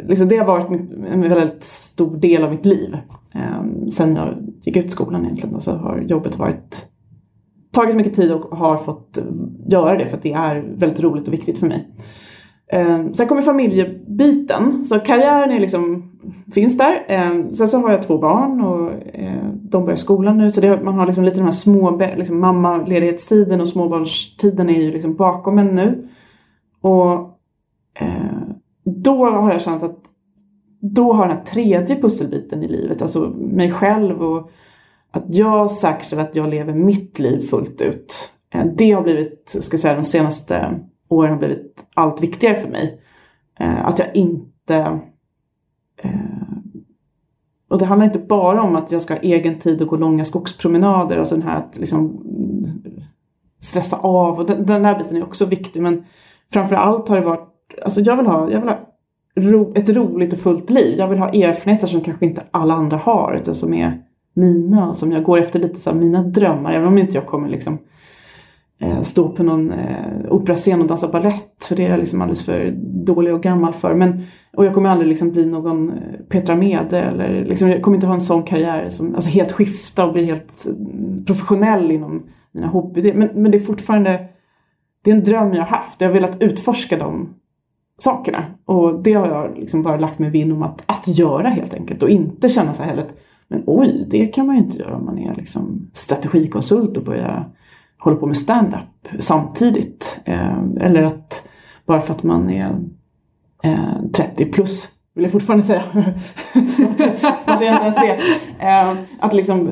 [0.08, 0.80] Liksom det har varit
[1.10, 2.96] en väldigt stor del av mitt liv.
[3.34, 6.88] Eh, sen jag gick ut skolan egentligen och så har jobbet varit
[7.72, 9.18] tagit mycket tid och har fått
[9.66, 11.88] göra det för att det är väldigt roligt och viktigt för mig.
[12.72, 16.10] Eh, sen kommer familjebiten, så karriären är liksom,
[16.54, 17.04] finns där.
[17.08, 20.82] Eh, sen så har jag två barn och eh, de börjar skolan nu så det,
[20.82, 25.58] man har liksom lite de här små, liksom mammaledighetstiden och småbarnstiden är ju liksom bakom
[25.58, 26.08] en nu.
[26.80, 27.33] Och
[27.94, 28.42] Eh,
[28.84, 29.98] då har jag känt att
[30.80, 34.50] då har den här tredje pusselbiten i livet, alltså mig själv och
[35.10, 38.32] att jag säkerställer att jag lever mitt liv fullt ut.
[38.54, 42.68] Eh, det har blivit, ska jag säga, de senaste åren har blivit allt viktigare för
[42.68, 43.00] mig.
[43.60, 45.00] Eh, att jag inte
[45.96, 46.10] eh,
[47.68, 50.24] och det handlar inte bara om att jag ska ha egen tid och gå långa
[50.24, 52.20] skogspromenader, alltså den här att liksom
[53.60, 56.04] stressa av och den, den här biten är också viktig men
[56.52, 58.94] framför allt har det varit alltså jag vill ha, jag vill ha
[59.36, 60.98] ro, ett roligt och fullt liv.
[60.98, 64.02] Jag vill ha erfarenheter som kanske inte alla andra har utan som är
[64.34, 66.72] mina och som jag går efter lite så mina drömmar.
[66.72, 67.78] Även om inte jag kommer liksom
[68.80, 72.42] eh, stå på någon eh, operascen och dansa ballett för det är jag liksom alldeles
[72.42, 73.94] för dålig och gammal för.
[73.94, 74.22] Men,
[74.56, 75.96] och jag kommer aldrig liksom bli någon eh,
[76.28, 80.06] Petra Mede eller liksom, jag kommer inte ha en sån karriär som alltså helt skifta
[80.06, 83.14] och bli helt mm, professionell inom mina hobbyer.
[83.14, 84.28] Men, men det är fortfarande
[85.02, 86.00] det är en dröm jag har haft.
[86.00, 87.34] Jag har velat utforska dem
[87.98, 88.44] sakerna.
[88.64, 92.02] Och det har jag liksom bara lagt mig vinn om att, att göra helt enkelt.
[92.02, 93.16] Och inte känna så här heller att,
[93.48, 97.48] men oj, det kan man ju inte göra om man är liksom strategikonsult och börjar
[97.98, 100.20] hålla på med stand-up samtidigt.
[100.24, 101.48] Eh, eller att
[101.86, 102.76] bara för att man är
[103.62, 105.82] eh, 30 plus vill jag fortfarande säga.
[107.40, 108.20] Snart är jag inte ens det.
[108.66, 109.70] Eh, att liksom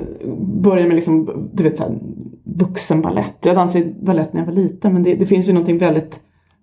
[0.63, 1.99] börja med liksom, du vet, så här,
[2.45, 3.47] vuxenbalett.
[3.47, 6.21] Jag dansade balett när jag var liten men det, det finns ju någonting väldigt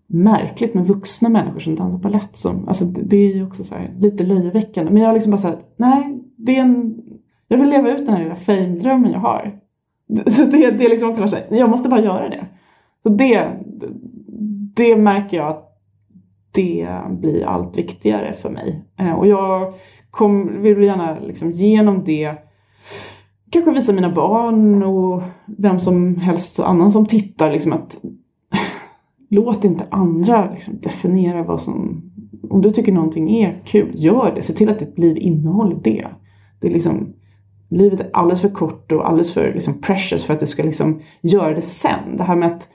[0.10, 2.38] märkligt med vuxna människor som dansar balett.
[2.38, 4.91] Som, alltså det, det är ju också så här, lite löjeväckande.
[4.91, 7.02] Men jag har liksom bara såhär, nej, det är en,
[7.48, 9.60] jag vill leva ut den här lilla fame-drömmen jag har.
[10.32, 12.45] Så det, det är liksom också såhär, jag måste bara göra det.
[13.04, 13.50] Så det,
[14.76, 15.65] det märker jag att
[16.52, 18.86] det blir allt viktigare för mig.
[19.00, 19.74] Eh, och jag
[20.10, 22.36] kom, vill gärna liksom genom det
[23.50, 25.24] kanske visa mina barn och
[25.58, 28.02] vem som helst annan som tittar liksom att
[29.30, 32.04] låt inte andra liksom definiera vad som...
[32.50, 34.42] Om du tycker någonting är kul, gör det.
[34.42, 36.08] Se till att ditt liv innehåller det.
[36.60, 37.13] det är liksom,
[37.70, 41.02] livet är alldeles för kort och alldeles för liksom precious för att du ska liksom
[41.22, 42.18] göra det sen.
[42.18, 42.70] Det här med att...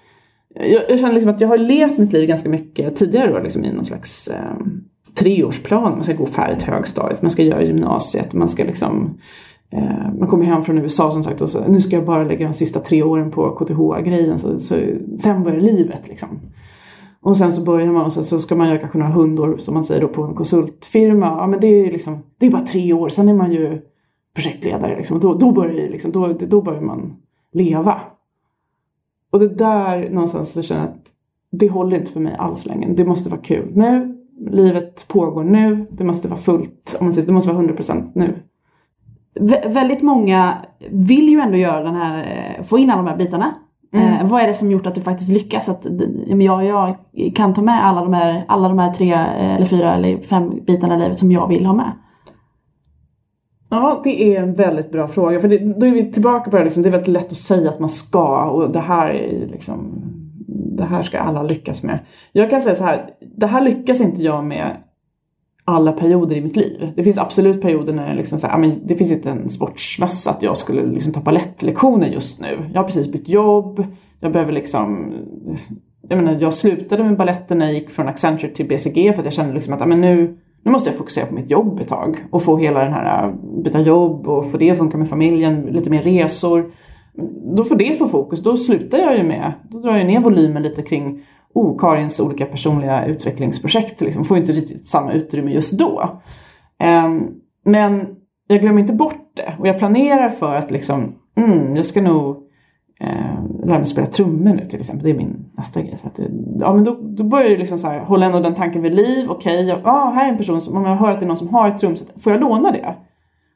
[0.54, 3.64] Jag, jag känner liksom att jag har levt mitt liv ganska mycket tidigare då, liksom
[3.64, 4.66] i någon slags eh,
[5.14, 5.92] treårsplan.
[5.92, 10.28] Man ska gå färdigt högstadiet, man ska göra gymnasiet, man ska liksom Eh, Eh, man
[10.28, 12.80] kommer hem från USA som sagt och så, nu ska jag bara lägga de sista
[12.80, 14.38] tre åren på KTH-grejen.
[14.38, 14.80] Så, så,
[15.18, 16.28] sen börjar livet liksom.
[17.20, 19.74] Och sen så börjar man och så, så ska man göra kanske några hundår som
[19.74, 21.26] man säger då på en konsultfirma.
[21.26, 23.80] Ja men det är liksom, det är bara tre år, sen är man ju
[24.34, 25.16] projektledare liksom.
[25.16, 27.16] Och då, då börjar ju liksom, då, då börjar man
[27.52, 28.00] leva.
[29.30, 31.06] Och det där någonstans så känner jag att
[31.50, 32.92] det håller inte för mig alls längre.
[32.92, 34.18] Det måste vara kul nu.
[34.50, 35.86] Livet pågår nu.
[35.90, 36.96] Det måste vara fullt.
[37.00, 38.34] Om man säger, det måste vara 100% nu
[39.66, 40.54] väldigt många
[40.90, 43.54] vill ju ändå göra den här, eh, få in alla de här bitarna.
[43.94, 44.12] Mm.
[44.12, 45.68] Eh, vad är det som gjort att du faktiskt lyckas?
[45.68, 45.86] Att
[46.26, 46.96] jag, jag
[47.34, 50.64] kan ta med alla de, här, alla de här tre eh, eller fyra eller fem
[50.66, 51.92] bitarna i livet som jag vill ha med?
[53.70, 55.40] Ja, det är en väldigt bra fråga.
[55.40, 57.70] För det, då är vi tillbaka på det liksom, det är väldigt lätt att säga
[57.70, 60.02] att man ska och det här är liksom,
[60.76, 61.98] det här ska alla lyckas med.
[62.32, 64.76] Jag kan säga så här, det här lyckas inte jag med
[65.64, 66.92] alla perioder i mitt liv.
[66.96, 69.50] Det finns absolut perioder när det, liksom så här, ah, men det finns inte en
[69.50, 72.58] sportsmössa att jag skulle liksom ta balettlektioner just nu.
[72.72, 73.86] Jag har precis bytt jobb,
[74.20, 75.12] Jag behöver liksom
[76.08, 79.24] jag menar, jag slutade med balletten när jag gick från Accenture till BCG för att
[79.24, 81.88] jag kände liksom att ah, men nu, nu måste jag fokusera på mitt jobb ett
[81.88, 85.08] tag och få hela den här äh, byta jobb och få det att funka med
[85.08, 86.72] familjen, lite mer resor.
[87.56, 90.62] Då får det få fokus, då slutar jag ju med, då drar jag ner volymen
[90.62, 91.22] lite kring
[91.54, 94.00] oh, Karins olika personliga utvecklingsprojekt.
[94.00, 94.24] Liksom.
[94.24, 96.20] Får inte riktigt samma utrymme just då.
[97.06, 97.30] Um,
[97.64, 98.06] men
[98.46, 102.36] jag glömmer inte bort det och jag planerar för att liksom, mm, jag ska nog
[103.00, 105.04] eh, lära mig spela trummor nu till exempel.
[105.04, 105.96] Det är min nästa grej.
[105.96, 106.20] Så att,
[106.60, 109.30] ja, men då, då börjar jag liksom så här, hålla ändå den tanken vid liv.
[109.30, 111.28] Okej, okay, ja, ah, här är en person som, om jag hör att det är
[111.28, 112.94] någon som har ett trumset, får jag låna det?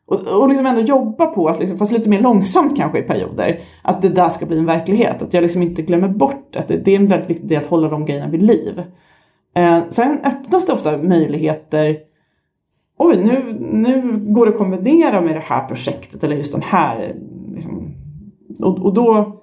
[0.09, 3.59] Och, och liksom ändå jobba på, att liksom, fast lite mer långsamt kanske i perioder,
[3.83, 5.23] att det där ska bli en verklighet.
[5.23, 7.71] Att jag liksom inte glömmer bort att det, det är en väldigt viktig del att
[7.71, 8.83] hålla de grejerna vid liv.
[9.55, 11.99] Eh, sen öppnas det ofta möjligheter
[13.01, 17.15] Oj, nu, nu går det att kombinera med det här projektet eller just den här
[17.55, 17.95] liksom,
[18.61, 19.37] och, och då,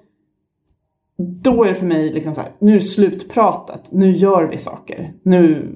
[1.18, 4.58] då är det för mig liksom så här, nu är det slutpratat, nu gör vi
[4.58, 5.12] saker.
[5.22, 5.72] Nu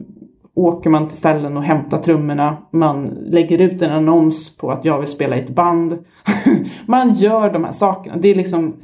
[0.55, 4.99] åker man till ställen och hämtar trummorna, man lägger ut en annons på att jag
[4.99, 5.99] vill spela i ett band.
[6.87, 8.17] man gör de här sakerna.
[8.17, 8.77] Det är liksom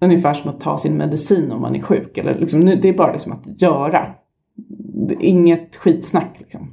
[0.00, 2.18] ungefär som att ta sin medicin om man är sjuk.
[2.18, 4.14] Eller liksom, det är bara liksom att göra.
[5.20, 6.68] Inget skitsnack liksom.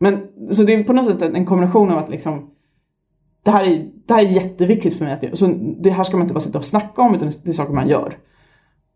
[0.00, 2.50] Men, så det är på något sätt en kombination av att liksom
[3.42, 5.38] det här är, det här är jätteviktigt för mig att.
[5.38, 5.46] Så
[5.80, 7.88] det här ska man inte bara sitta och snacka om utan det är saker man
[7.88, 8.16] gör.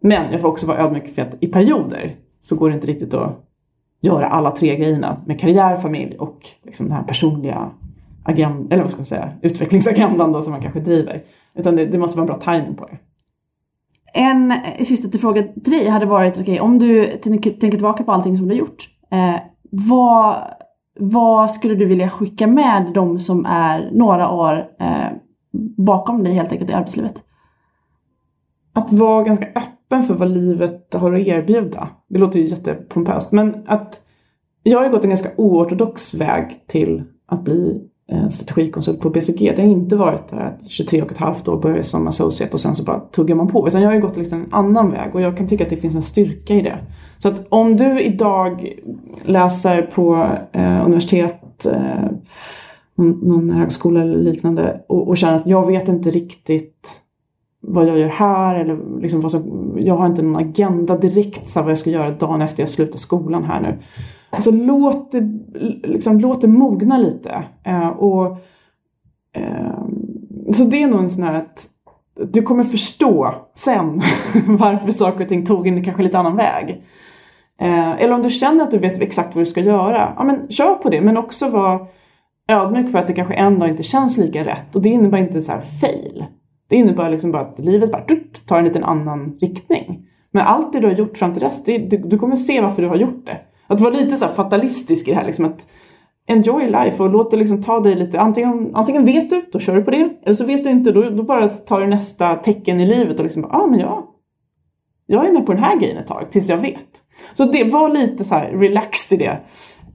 [0.00, 3.14] Men jag får också vara ödmjuk för att i perioder så går det inte riktigt
[3.14, 3.46] att
[4.00, 7.70] göra alla tre grejerna med karriär, familj och liksom den här personliga
[8.24, 11.22] agenda, eller vad ska man säga, utvecklingsagendan då som man kanske driver.
[11.54, 12.98] Utan det, det måste vara en bra timing på det.
[14.20, 14.54] En
[14.84, 18.48] sista fråga till dig hade varit, okej okay, om du tänker tillbaka på allting som
[18.48, 18.88] du har gjort.
[19.10, 19.36] Eh,
[19.70, 20.36] vad
[20.98, 25.08] vad skulle du vilja skicka med de som är några år eh,
[25.76, 27.22] bakom dig helt enkelt i arbetslivet?
[28.72, 31.88] Att vara ganska öppen för vad livet har att erbjuda.
[32.08, 34.00] Det låter ju jättepompöst men att
[34.62, 37.80] jag har gått en ganska oortodox väg till att bli
[38.12, 39.52] eh, strategikonsult på BCG.
[39.56, 42.74] Det har inte varit att 23 och ett halvt år började som associate och sen
[42.74, 43.68] så bara tuggar man på.
[43.68, 45.76] Utan jag har ju gått liksom en annan väg och jag kan tycka att det
[45.76, 46.78] finns en styrka i det.
[47.18, 48.74] Så att om du idag
[49.24, 52.10] läser på eh, universitet, eh,
[52.94, 57.02] någon, någon, högskola eller liknande och, och, känner att jag vet inte riktigt
[57.68, 61.62] vad jag gör här eller liksom vad som, jag har inte någon agenda direkt så
[61.62, 63.78] vad jag ska göra dagen efter jag slutar skolan här nu.
[64.30, 65.20] Alltså låt det,
[65.82, 67.44] liksom, låt det mogna lite.
[67.64, 68.26] Eh, och,
[69.32, 69.84] eh,
[70.54, 71.66] så det är nog en sån här att
[72.32, 74.02] du kommer förstå sen
[74.46, 76.82] varför saker och ting tog en kanske lite annan väg.
[77.60, 80.48] Eh, eller om du känner att du vet exakt vad du ska göra, ja men
[80.48, 81.00] kör på det.
[81.00, 81.86] Men också var
[82.48, 84.76] ödmjuk för att det kanske en dag inte känns lika rätt.
[84.76, 86.24] Och det innebär inte så här fail.
[86.68, 88.04] Det innebär liksom bara att livet bara
[88.46, 90.06] tar en liten annan riktning.
[90.30, 92.82] Men allt det du har gjort fram till dess, det, du, du, kommer se varför
[92.82, 93.40] du har gjort det.
[93.66, 95.66] Att vara lite så fatalistisk i det här liksom att
[96.26, 99.76] enjoy life och låt det liksom ta dig lite, antingen, antingen vet du, då kör
[99.76, 100.10] du på det.
[100.22, 103.24] Eller så vet du inte, då, då bara tar du nästa tecken i livet och
[103.24, 104.14] liksom, ja ah, men ja,
[105.06, 107.02] jag är med på den här grejen ett tag tills jag vet.
[107.34, 109.40] Så det var lite så här relaxed i det.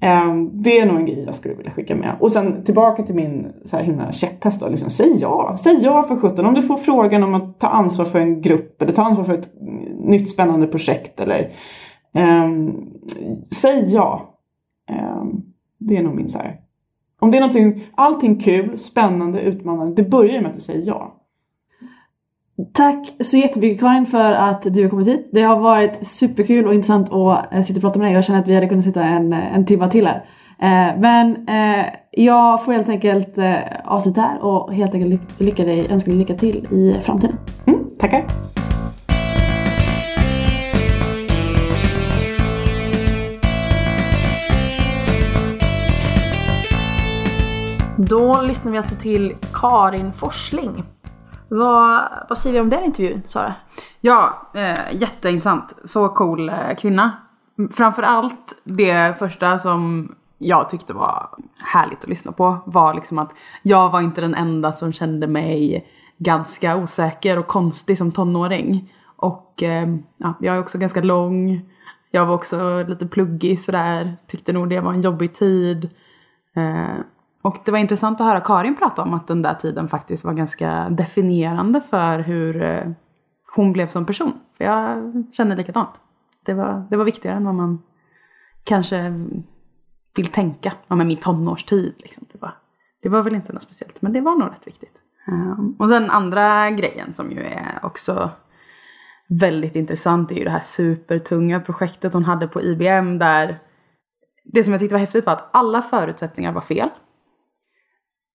[0.04, 2.16] Ehm, det är nog en grej jag skulle vilja skicka med.
[2.20, 4.70] Och sen tillbaka till min så här himla käpphäst då.
[4.70, 5.56] Liksom, säg ja.
[5.58, 6.46] Säg ja för sjutton.
[6.46, 9.34] Om du får frågan om att ta ansvar för en grupp eller ta ansvar för
[9.34, 9.50] ett
[10.00, 11.52] nytt spännande projekt eller
[12.14, 12.90] um,
[13.50, 14.38] säg ja.
[14.92, 15.42] Um,
[15.78, 16.60] det är nog min så här.
[17.20, 20.04] Om det är någonting, allting kul, spännande, utmanande.
[20.04, 21.21] Det börjar med att du säger ja.
[22.74, 25.30] Tack så jättemycket Karin för att du har kommit hit.
[25.32, 28.14] Det har varit superkul och intressant att eh, sitta och prata med dig.
[28.14, 30.26] Jag känner att vi hade kunnat sitta en, eh, en timme till här.
[30.60, 31.46] Eh, men
[32.12, 33.38] jag får helt enkelt
[33.84, 37.38] avsluta här och helt enkelt lycka dig, önska dig lycka till i framtiden.
[37.66, 38.24] Mm, tackar!
[47.98, 50.84] Då lyssnar vi alltså till Karin Forsling.
[51.54, 53.54] Vad, vad säger vi om den intervjun, Sara?
[54.02, 55.76] Ja, eh, jätteintressant.
[55.84, 57.12] Så cool eh, kvinna.
[57.72, 61.30] Framförallt det första som jag tyckte var
[61.64, 65.88] härligt att lyssna på var liksom att jag var inte den enda som kände mig
[66.18, 68.94] ganska osäker och konstig som tonåring.
[69.16, 69.88] Och eh,
[70.18, 71.62] ja, jag är också ganska lång.
[72.12, 74.18] Jag var också lite pluggig sådär.
[74.28, 75.90] Tyckte nog det var en jobbig tid.
[76.56, 76.96] Eh,
[77.42, 80.34] och det var intressant att höra Karin prata om att den där tiden faktiskt var
[80.34, 82.92] ganska definierande för hur eh,
[83.56, 84.34] hon blev som person.
[84.58, 85.90] För jag känner likadant.
[86.46, 87.82] Det var, det var viktigare än vad man
[88.64, 89.14] kanske
[90.16, 90.74] vill tänka.
[90.88, 92.26] Ja, men min tonårstid liksom.
[92.32, 92.54] Det var,
[93.02, 95.02] det var väl inte något speciellt, men det var nog rätt viktigt.
[95.28, 98.30] Um, och sen andra grejen som ju är också
[99.28, 103.60] väldigt intressant är ju det här supertunga projektet hon hade på IBM där
[104.44, 106.90] det som jag tyckte var häftigt var att alla förutsättningar var fel.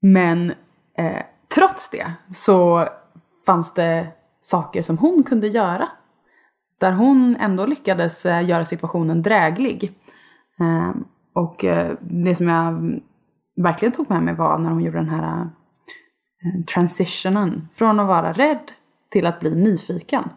[0.03, 0.53] Men
[0.99, 1.23] eh,
[1.55, 2.89] trots det så
[3.47, 4.07] fanns det
[4.41, 5.89] saker som hon kunde göra.
[6.81, 9.93] Där hon ändå lyckades eh, göra situationen dräglig.
[10.61, 10.95] Eh,
[11.33, 13.01] och eh, det som jag
[13.57, 15.41] verkligen tog med mig var när hon gjorde den här
[16.45, 18.73] eh, transitionen från att vara rädd
[19.11, 20.29] till att bli nyfiken.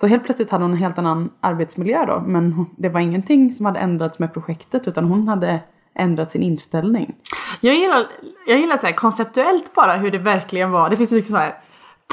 [0.00, 3.66] Så helt plötsligt hade hon en helt annan arbetsmiljö då men det var ingenting som
[3.66, 5.60] hade ändrats med projektet utan hon hade
[6.00, 7.14] ändrat sin inställning.
[7.60, 8.06] Jag gillar,
[8.46, 10.90] jag gillar så här konceptuellt bara hur det verkligen var.
[10.90, 11.54] Det finns liksom så här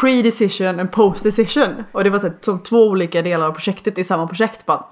[0.02, 1.84] pre-decision och post-decision.
[1.92, 4.66] Och det var så här, som två olika delar av projektet i samma projekt.
[4.66, 4.86] Bara,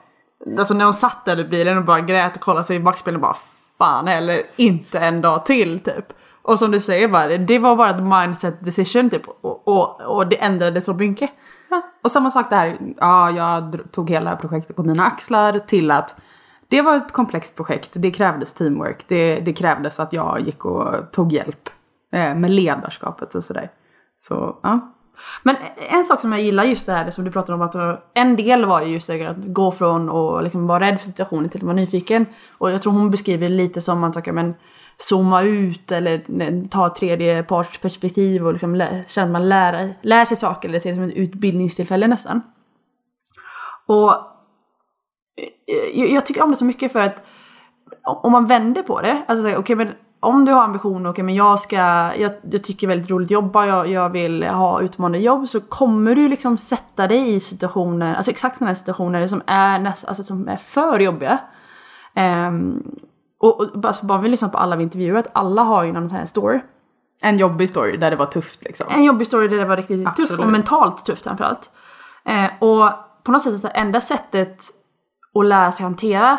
[0.57, 3.15] alltså när hon satt där i bilen och bara grät och kollade sig i backspegeln
[3.15, 3.37] och bara
[3.77, 6.05] fan eller inte en dag till typ.
[6.41, 10.27] Och som du säger bara, det var bara ett mindset decision typ och, och, och
[10.27, 11.31] det ändrade så mycket.
[11.69, 11.81] Ja.
[12.03, 16.15] Och samma sak där, ja jag tog hela projektet på mina axlar till att
[16.67, 21.11] det var ett komplext projekt, det krävdes teamwork, det, det krävdes att jag gick och
[21.11, 21.69] tog hjälp
[22.11, 23.71] eh, med ledarskapet och sådär.
[24.17, 24.91] Så ja.
[25.43, 25.55] Men
[25.89, 27.93] en sak som jag gillar just det här det som du pratade om att eh,
[28.13, 31.49] en del var ju just det, att gå från att liksom vara rädd för situationen
[31.49, 32.25] till att vara nyfiken.
[32.57, 34.53] Och jag tror hon beskriver lite som att okay, men,
[34.97, 40.25] zooma ut eller eh, ta tredje parts perspektiv och liksom känna att man lär, lär
[40.25, 42.41] sig saker eller ser det som ett utbildningstillfälle nästan.
[43.85, 44.34] Och
[45.93, 47.25] jag tycker om det så mycket för att
[48.03, 51.35] om man vänder på det, alltså okej okay, men om du har ambitioner, okay, men
[51.35, 51.75] jag ska,
[52.15, 56.15] jag, jag tycker väldigt roligt att jobba, jag, jag vill ha utmanande jobb så kommer
[56.15, 60.47] du liksom sätta dig i situationer, alltså exakt sådana situationer som är, näst, alltså, som
[60.47, 61.39] är för jobbiga.
[62.47, 62.95] Um,
[63.39, 66.17] och, och alltså, bara vi lyssnar på alla vi intervjuat, alla har ju någon sån
[66.17, 66.59] här story.
[67.21, 68.87] En jobbig story där det var tufft liksom.
[68.89, 70.29] En jobbig story där det var riktigt Absolut.
[70.29, 71.71] tufft och mentalt tufft framförallt.
[72.25, 72.89] Eh, och
[73.23, 74.61] på något sätt så enda sättet
[75.35, 76.37] att lära sig hantera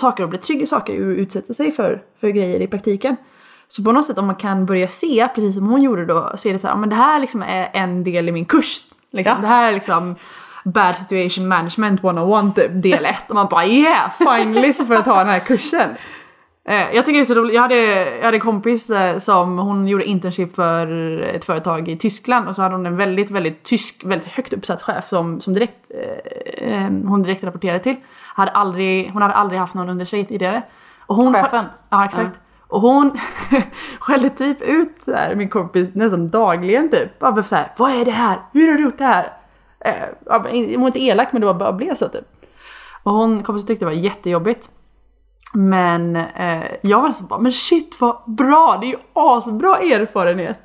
[0.00, 3.16] saker och bli trygg i saker och utsätta sig för, för grejer i praktiken.
[3.68, 6.52] Så på något sätt om man kan börja se, precis som hon gjorde då, se
[6.52, 8.84] det så här, men det här liksom är en del i min kurs.
[9.10, 9.34] Liksom.
[9.36, 9.40] Ja.
[9.40, 10.16] Det här är liksom
[10.64, 13.16] Bad Situation Management 101 typ, del 1.
[13.28, 15.90] Och man bara yeah, finally så får jag ta den här kursen.
[16.64, 17.76] Eh, jag tycker det är så roligt, jag hade,
[18.16, 20.86] jag hade en kompis eh, som hon gjorde internship för
[21.22, 24.82] ett företag i Tyskland och så hade hon en väldigt, väldigt tysk, väldigt högt uppsatt
[24.82, 27.96] chef som, som direkt, eh, eh hon direkt rapporterade till.
[28.34, 30.62] Hade aldrig, hon hade aldrig haft någon under sig tidigare.
[31.06, 31.64] Och hon, Chefen?
[31.90, 32.30] Ja exakt.
[32.34, 32.40] Ja.
[32.68, 33.18] Och hon
[33.98, 37.18] skällde typ ut så här, min kompis nästan dagligen typ.
[37.18, 38.38] Bara så här, vad är det här?
[38.52, 39.32] Hur har du gjort det här?
[39.80, 39.92] Eh,
[40.74, 42.24] hon var inte elak men det var bara blev så typ.
[43.02, 44.70] Och hon kompisen tyckte det var jättejobbigt.
[45.54, 50.60] Men eh, jag var nästan bara, men shit vad bra, det är ju asbra erfarenhet.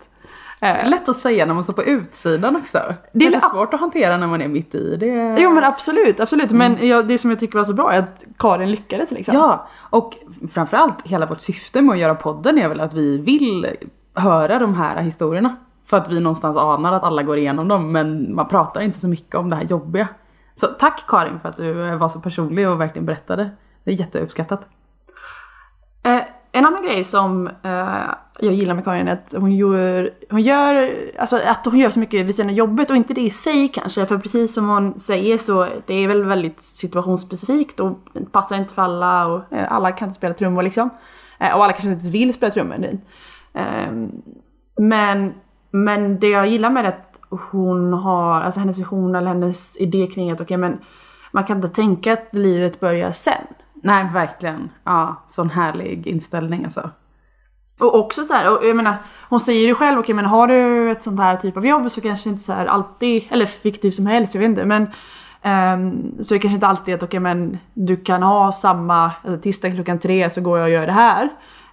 [0.62, 2.94] Eh, lätt att säga när man står på utsidan också.
[3.14, 5.36] Det är, det svårt att hantera när man är mitt i det.
[5.40, 6.52] Jo men absolut, absolut.
[6.52, 6.74] Mm.
[6.74, 9.36] Men jag, det som jag tycker var så bra är att Karin lyckades liksom.
[9.36, 10.16] Ja, och
[10.52, 13.68] framförallt hela vårt syfte med att göra podden är väl att vi vill
[14.14, 15.56] höra de här historierna.
[15.86, 19.08] För att vi någonstans anar att alla går igenom dem men man pratar inte så
[19.08, 20.08] mycket om det här jobbiga.
[20.56, 23.50] Så tack Karin för att du var så personlig och verkligen berättade.
[23.84, 24.68] Det är jätteuppskattat.
[26.60, 30.92] En annan grej som eh, jag gillar med Karin är att hon gör, hon gör,
[31.20, 33.68] alltså att hon gör så mycket vid sidan av jobbet och inte det i sig
[33.68, 34.06] kanske.
[34.06, 37.98] För precis som hon säger så det är väl väldigt situationsspecifikt och
[38.32, 40.90] passar inte för alla och eh, alla kan inte spela trummor liksom.
[41.40, 43.00] Eh, och alla kanske inte vill spela trummor.
[43.54, 43.92] Eh,
[44.78, 45.34] men,
[45.72, 49.78] men det jag gillar med det är att hon har, alltså hennes vision eller hennes
[49.78, 50.78] idé kring att okej okay, men
[51.32, 53.48] man kan inte tänka att livet börjar sen.
[53.84, 54.70] Nej, verkligen.
[54.84, 56.90] Ja, sån härlig inställning alltså.
[57.80, 58.96] Och också så här, och jag menar,
[59.30, 61.92] hon säger ju själv, okej okay, men har du ett sånt här typ av jobb
[61.92, 64.82] så kanske inte så här alltid, eller fiktivt som helst, jag vet inte, men
[65.74, 69.42] um, så det kanske inte alltid att okej okay, men du kan ha samma, alltså,
[69.42, 71.24] tisdag klockan tre så går jag och gör det här.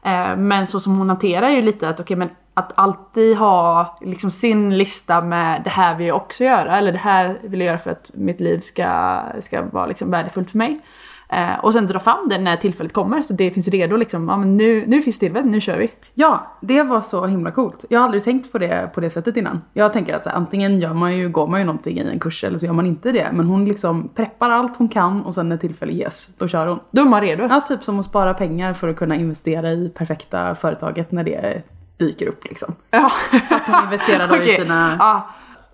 [0.06, 3.98] Uh, men så som hon hanterar ju lite att okej okay, men att alltid ha
[4.00, 7.66] liksom sin lista med det här vill jag också göra eller det här vill jag
[7.66, 10.80] göra för att mitt liv ska, ska vara liksom värdefullt för mig.
[11.28, 14.28] Eh, och sen dra fram den när tillfället kommer så det finns redo liksom.
[14.28, 15.90] Ja men nu, nu finns tillfället, nu kör vi.
[16.14, 17.84] Ja, det var så himla coolt.
[17.88, 19.60] Jag har aldrig tänkt på det på det sättet innan.
[19.72, 22.18] Jag tänker att så här, antingen gör man ju, går man ju någonting i en
[22.18, 23.28] kurs eller så gör man inte det.
[23.32, 26.80] Men hon liksom preppar allt hon kan och sen när tillfälle ges, då kör hon.
[26.90, 27.46] Då är man redo.
[27.50, 31.62] Ja, typ som att spara pengar för att kunna investera i perfekta företaget när det
[31.98, 32.74] dyker upp liksom.
[32.90, 33.12] Ja.
[33.48, 34.52] Fast hon investerar då okay.
[34.52, 34.96] i sina...
[34.98, 35.28] Ja.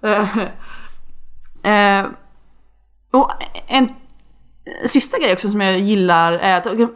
[0.05, 0.39] Uh,
[2.05, 2.11] uh,
[3.11, 3.31] och
[3.67, 3.89] en
[4.87, 6.91] sista grej också som jag gillar är att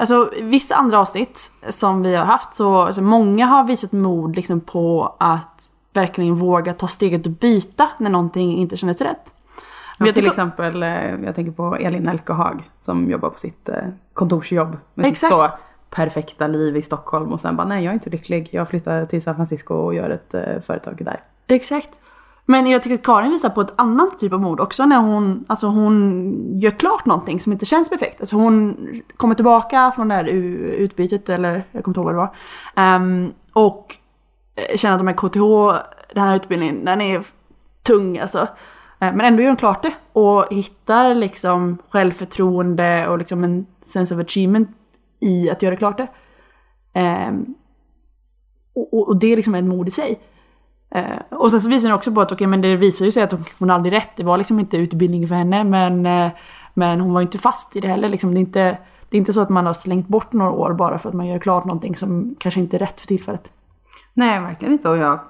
[0.00, 4.60] Alltså vissa andra avsnitt som vi har haft så alltså, många har visat mod liksom
[4.60, 9.32] på att verkligen våga ta steget och byta när någonting inte kändes rätt.
[9.98, 13.68] Ja, jag till tycker- exempel, eh, jag tänker på Elin Elkehag som jobbar på sitt
[13.68, 13.74] eh,
[14.12, 15.18] kontorsjobb med Exakt.
[15.20, 15.48] sitt så
[15.90, 19.22] perfekta liv i Stockholm och sen bara nej jag är inte lycklig, jag flyttar till
[19.22, 21.20] San Francisco och gör ett eh, företag där.
[21.46, 22.00] Exakt.
[22.50, 25.44] Men jag tycker att Karin visar på ett annat typ av mod också när hon,
[25.48, 28.20] alltså hon gör klart någonting som inte känns perfekt.
[28.20, 28.76] Alltså hon
[29.16, 32.30] kommer tillbaka från det här utbytet, eller jag kommer inte ihåg vad det
[32.74, 32.96] var.
[32.96, 33.96] Um, och
[34.54, 35.82] eh, känner att de här KTH,
[36.14, 37.26] den här utbildningen, den är
[37.82, 38.38] tung alltså.
[39.00, 44.14] Eh, men ändå gör hon klart det och hittar liksom självförtroende och liksom en sense
[44.14, 44.68] of achievement
[45.20, 46.08] i att göra klart det.
[47.28, 47.54] Um,
[48.74, 50.20] och, och, och det är liksom en mod i sig.
[50.90, 53.22] Eh, och sen så visar den också på att okay, men det visar ju sig
[53.22, 54.10] att hon, hon hade rätt.
[54.16, 56.30] Det var liksom inte utbildning för henne, men, eh,
[56.74, 58.08] men hon var ju inte fast i det heller.
[58.08, 58.78] Liksom, det, är inte,
[59.08, 61.26] det är inte så att man har slängt bort några år bara för att man
[61.26, 63.50] gör klart någonting som kanske inte är rätt för tillfället.
[64.14, 65.20] Nej verkligen inte och jag,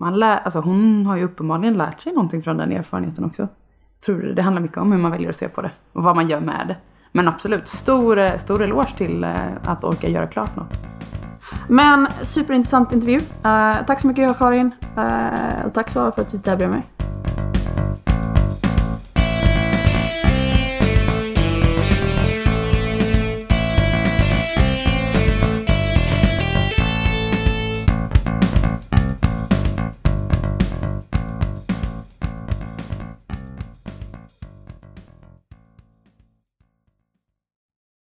[0.00, 3.48] man lär, alltså hon har ju uppenbarligen lärt sig någonting från den erfarenheten också.
[4.06, 6.16] Tror det, det handlar mycket om hur man väljer att se på det och vad
[6.16, 6.76] man gör med det.
[7.12, 9.34] Men absolut, stor, eh, stor eloge till eh,
[9.64, 10.78] att orka göra klart något.
[11.68, 13.18] Men superintressant intervju.
[13.18, 14.70] Uh, tack så mycket Karin.
[14.98, 16.86] Uh, och tack Sara för att du tittade bredvid mig.